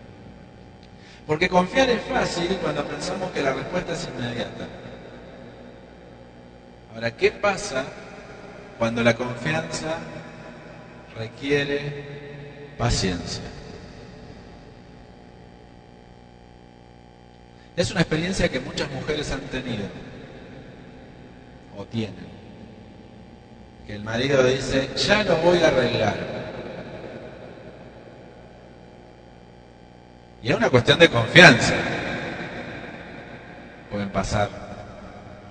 Porque 1.26 1.50
confiar 1.50 1.90
es 1.90 2.02
fácil 2.04 2.58
cuando 2.62 2.86
pensamos 2.86 3.32
que 3.32 3.42
la 3.42 3.54
respuesta 3.54 3.94
es 3.94 4.08
inmediata. 4.08 4.68
Ahora, 6.94 7.12
¿qué 7.12 7.32
pasa 7.32 7.84
cuando 8.78 9.04
la 9.04 9.16
confianza 9.16 9.98
requiere 11.18 12.70
paciencia? 12.78 13.44
Es 17.76 17.92
una 17.92 18.02
experiencia 18.02 18.50
que 18.50 18.60
muchas 18.60 18.90
mujeres 18.92 19.32
han 19.32 19.42
tenido 19.42 19.86
o 21.78 21.86
tienen. 21.86 22.37
Que 23.88 23.96
el 23.96 24.04
marido 24.04 24.44
dice, 24.44 24.90
ya 24.98 25.24
lo 25.24 25.38
voy 25.38 25.64
a 25.64 25.70
arreglar. 25.70 26.16
Y 30.44 30.50
es 30.50 30.58
una 30.58 30.70
cuestión 30.70 31.00
de 31.00 31.08
confianza. 31.08 31.74
Pueden 33.90 34.10
pasar 34.10 34.50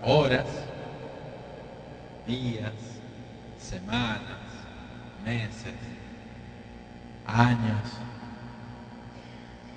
horas, 0.03 0.45
días, 2.27 2.73
semanas, 3.59 4.21
meses, 5.25 5.73
años. 7.27 7.81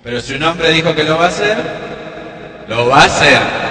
Pero 0.02 0.20
si 0.20 0.34
un 0.34 0.42
hombre 0.42 0.70
dijo 0.70 0.94
que 0.94 1.04
lo 1.04 1.16
va 1.16 1.24
a 1.24 1.28
hacer, 1.28 1.56
lo 2.68 2.88
va 2.88 3.00
a 3.00 3.04
hacer. 3.04 3.69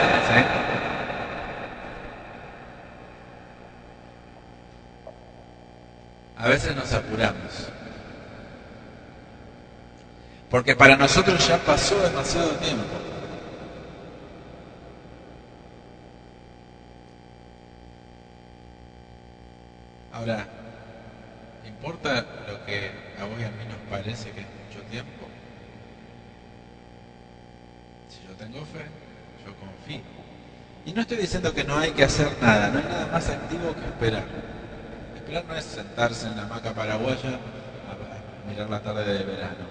A 6.50 6.54
veces 6.54 6.76
nos 6.76 6.92
apuramos. 6.94 7.70
Porque 10.50 10.76
para 10.76 10.98
nosotros 10.98 11.48
ya 11.48 11.60
pasó 11.60 12.02
demasiado 12.02 12.50
tiempo. 12.54 12.86
Ahora, 20.12 20.48
¿importa 21.68 22.26
lo 22.48 22.66
que 22.66 22.90
a 23.22 23.26
vos 23.26 23.40
y 23.40 23.44
a 23.44 23.50
mí 23.50 23.66
nos 23.68 23.78
parece 23.88 24.32
que 24.32 24.40
es 24.40 24.48
mucho 24.48 24.84
tiempo? 24.90 25.28
tengo 28.40 28.60
fe, 28.66 28.86
yo 29.46 29.54
confío. 29.58 30.02
Y 30.86 30.94
no 30.94 31.02
estoy 31.02 31.18
diciendo 31.18 31.54
que 31.54 31.64
no 31.64 31.78
hay 31.78 31.92
que 31.92 32.06
hacer 32.06 32.28
nada, 32.42 32.70
no 32.70 32.80
hay 32.80 32.86
nada 32.86 33.08
más 33.12 33.30
activo 33.30 33.76
que 33.76 33.86
esperar. 33.86 34.59
Esperar 35.30 35.46
no 35.48 35.56
es 35.56 35.64
sentarse 35.64 36.26
en 36.26 36.36
la 36.38 36.42
hamaca 36.42 36.74
paraguaya 36.74 37.30
a 37.30 38.50
mirar 38.50 38.68
la 38.68 38.80
tarde 38.80 39.14
de 39.14 39.24
verano. 39.24 39.66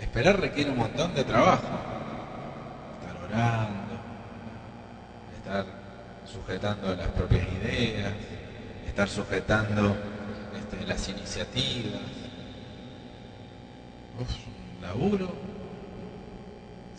Esperar 0.00 0.40
requiere 0.40 0.70
un 0.70 0.78
montón 0.78 1.14
de 1.14 1.22
trabajo. 1.22 1.68
Estar 2.98 3.24
orando, 3.24 3.94
estar 5.36 5.64
sujetando 6.24 6.92
las 6.96 7.06
propias 7.10 7.46
ideas, 7.62 8.12
estar 8.84 9.08
sujetando 9.08 9.94
este, 10.58 10.84
las 10.88 11.08
iniciativas. 11.08 12.00
Uf, 14.18 14.30
un 14.74 14.82
laburo 14.82 15.32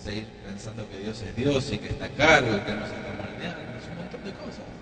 seguir 0.01 0.27
pensando 0.45 0.87
que 0.89 0.99
Dios 0.99 1.21
es 1.23 1.35
Dios 1.35 1.73
y 1.73 1.77
que 1.77 1.89
está 1.89 2.05
a 2.05 2.09
cargo 2.09 2.55
y 2.55 2.59
que 2.61 2.71
nos 2.71 2.87
está 2.87 3.11
moldeando, 3.17 3.77
es 3.77 3.87
un 3.89 3.97
montón 3.97 4.23
de 4.23 4.31
cosas. 4.31 4.76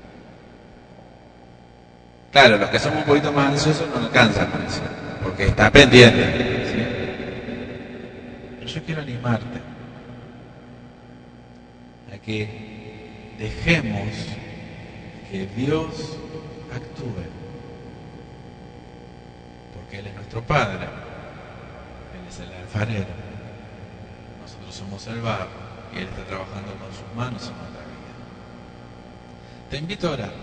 Claro, 2.35 2.57
los 2.57 2.69
que 2.69 2.79
somos 2.79 2.99
un 2.99 3.05
poquito 3.05 3.31
más 3.31 3.53
ansiosos 3.53 3.87
no 3.87 3.95
alcanzan 3.95 4.51
con 4.51 4.61
eso, 4.61 4.81
porque 5.23 5.45
está 5.45 5.71
pendiente. 5.71 6.21
Pero 8.59 8.69
yo 8.69 8.83
quiero 8.83 9.01
animarte 9.03 9.61
a 12.13 12.17
que 12.17 13.35
dejemos 13.39 14.09
que 15.31 15.47
Dios 15.55 16.17
actúe, 16.75 17.23
porque 19.73 19.99
Él 19.99 20.07
es 20.07 20.15
nuestro 20.15 20.41
Padre, 20.41 20.83
Él 20.83 22.27
es 22.27 22.39
el 22.41 22.53
alfarero 22.53 23.25
somos 24.71 25.07
el 25.07 25.21
barro 25.21 25.47
y 25.93 25.99
Él 25.99 26.03
está 26.03 26.25
trabajando 26.25 26.73
con 26.73 26.91
sus 26.91 27.15
manos 27.15 27.43
en 27.43 27.57
nuestra 27.57 27.79
vida. 27.79 28.11
Te 29.69 29.77
invito 29.77 30.09
a 30.09 30.11
orar. 30.11 30.33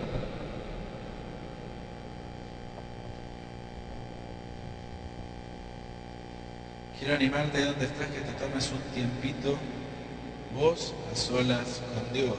Quiero 7.03 7.17
animarte 7.17 7.59
de 7.59 7.65
donde 7.65 7.87
estás 7.87 8.07
que 8.07 8.21
te 8.21 8.33
tomes 8.35 8.71
un 8.71 8.79
tiempito 8.95 9.59
vos 10.55 10.95
a 11.13 11.17
solas 11.17 11.83
con 11.97 12.13
Dios 12.13 12.37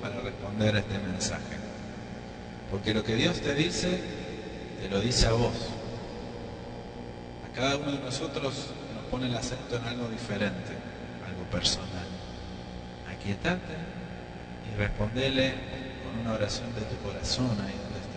para 0.00 0.18
responder 0.20 0.74
a 0.74 0.78
este 0.78 0.98
mensaje. 1.00 1.58
Porque 2.70 2.94
lo 2.94 3.04
que 3.04 3.14
Dios 3.14 3.42
te 3.42 3.54
dice, 3.54 4.00
te 4.80 4.88
lo 4.88 5.00
dice 5.00 5.26
a 5.26 5.32
vos. 5.32 5.68
A 7.44 7.54
cada 7.54 7.76
uno 7.76 7.92
de 7.92 7.98
nosotros 7.98 8.68
nos 8.94 9.04
pone 9.10 9.26
el 9.26 9.36
acento 9.36 9.76
en 9.76 9.84
algo 9.84 10.08
diferente 10.08 10.72
personal. 11.50 12.06
Aquietate 13.10 13.74
y 14.72 14.78
respondele 14.78 15.52
con 16.02 16.20
una 16.22 16.32
oración 16.32 16.74
de 16.74 16.80
tu 16.80 16.96
corazón 17.06 17.50
ahí 17.60 17.74
donde 17.84 18.00
estás. 18.00 18.16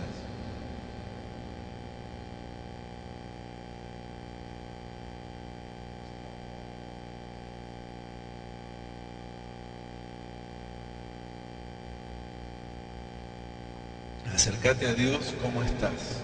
Acércate 14.70 14.92
a 14.92 14.94
Dios 14.94 15.34
como 15.42 15.64
estás. 15.64 16.20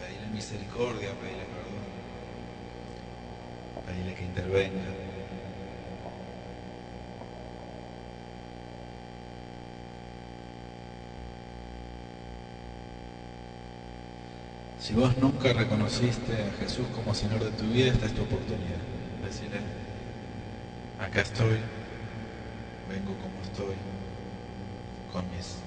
Pedirle 0.00 0.26
misericordia, 0.34 1.10
pedirle 1.20 1.46
Dile 3.96 4.14
que 4.16 4.24
intervenga. 4.24 4.82
Si 14.80 14.94
vos 14.94 15.16
nunca 15.18 15.52
reconociste 15.52 16.32
a 16.32 16.60
Jesús 16.60 16.86
como 16.92 17.14
Señor 17.14 17.44
de 17.44 17.52
tu 17.52 17.64
vida, 17.66 17.92
esta 17.92 18.06
es 18.06 18.14
tu 18.14 18.22
oportunidad. 18.22 18.82
Decirle, 19.24 19.60
acá 20.98 21.20
estoy, 21.20 21.60
vengo 22.88 23.14
como 23.22 23.40
estoy, 23.44 23.76
con 25.12 25.24
mis 25.36 25.62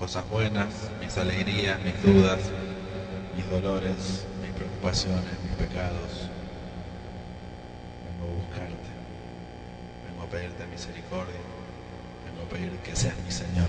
cosas 0.00 0.26
buenas, 0.30 0.68
mis 0.98 1.16
alegrías, 1.18 1.78
mis 1.82 2.02
dudas, 2.02 2.40
mis 3.36 3.48
dolores, 3.50 4.24
mis 4.40 4.50
preocupaciones, 4.52 5.24
mis 5.44 5.68
pecados. 5.68 6.30
Vengo 10.08 10.22
a 10.22 10.26
pedirte 10.26 10.66
misericordia. 10.68 11.34
Vengo 12.24 12.46
a 12.46 12.48
pedir 12.48 12.70
que 12.78 12.96
seas 12.96 13.14
mi 13.26 13.30
Señor. 13.30 13.68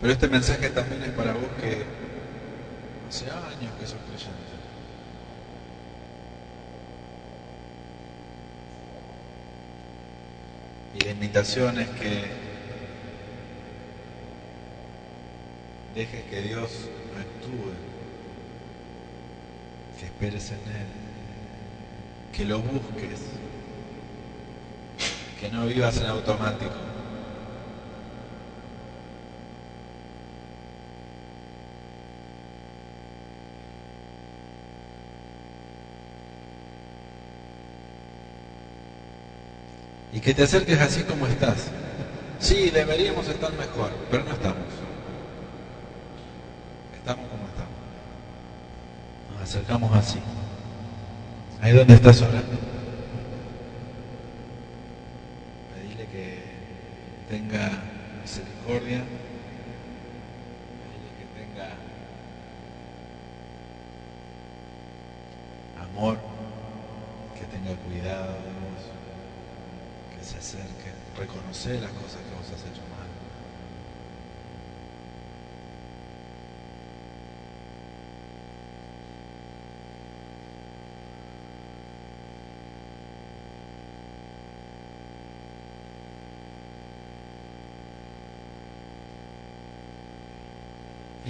Pero 0.00 0.12
este 0.12 0.28
mensaje 0.28 0.70
también 0.70 1.02
es 1.02 1.10
para 1.10 1.32
vos 1.34 1.48
que 1.60 2.03
hace 3.14 3.30
años 3.30 3.72
que 3.78 3.86
sos 3.86 3.98
creyente. 4.08 4.34
Y 10.96 11.00
la 11.00 11.10
invitación 11.12 11.78
es 11.78 11.88
que 11.90 12.54
Deje 15.94 16.24
que 16.24 16.42
Dios 16.42 16.88
actúe, 17.16 17.70
que 19.96 20.06
esperes 20.06 20.50
en 20.50 20.56
Él, 20.56 20.86
que 22.32 22.44
lo 22.44 22.58
busques, 22.58 23.20
que 25.38 25.50
no 25.50 25.66
vivas 25.66 25.98
en 25.98 26.06
automático. 26.06 26.93
Y 40.14 40.20
que 40.20 40.32
te 40.32 40.44
acerques 40.44 40.80
así 40.80 41.02
como 41.02 41.26
estás. 41.26 41.66
Sí, 42.38 42.70
deberíamos 42.70 43.28
estar 43.28 43.52
mejor, 43.52 43.90
pero 44.10 44.24
no 44.24 44.32
estamos. 44.32 44.68
Estamos 46.96 47.28
como 47.28 47.44
estamos. 47.48 47.74
Nos 49.32 49.42
acercamos 49.42 49.96
así. 49.96 50.20
Ahí 51.60 51.72
donde 51.72 51.94
estás 51.94 52.22
orando. 52.22 52.58
Pedile 55.74 56.06
que 56.06 56.42
tenga 57.28 57.70
misericordia, 58.22 59.02
alguien 60.92 61.14
que 61.18 61.26
tenga 61.40 61.70
amor, 65.82 66.18
que 67.38 67.44
tenga 67.46 67.74
cuidado, 67.82 68.36
que 70.16 70.24
se 70.24 70.38
acerque, 70.38 70.92
reconocer 71.18 71.80
las 71.80 71.90
cosas 71.92 72.20
que 72.22 72.34
vos 72.34 72.50
has 72.54 72.60
hecho 72.70 72.82
mal. 72.90 73.04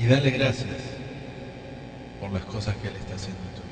Y 0.05 0.07
dale 0.07 0.31
gracias 0.33 0.77
por 2.21 2.31
las 2.31 2.45
cosas 2.45 2.77
que 2.77 2.89
Él 2.89 2.97
está 2.97 3.15
haciendo 3.15 3.41
en 3.43 3.55
tu 3.55 3.64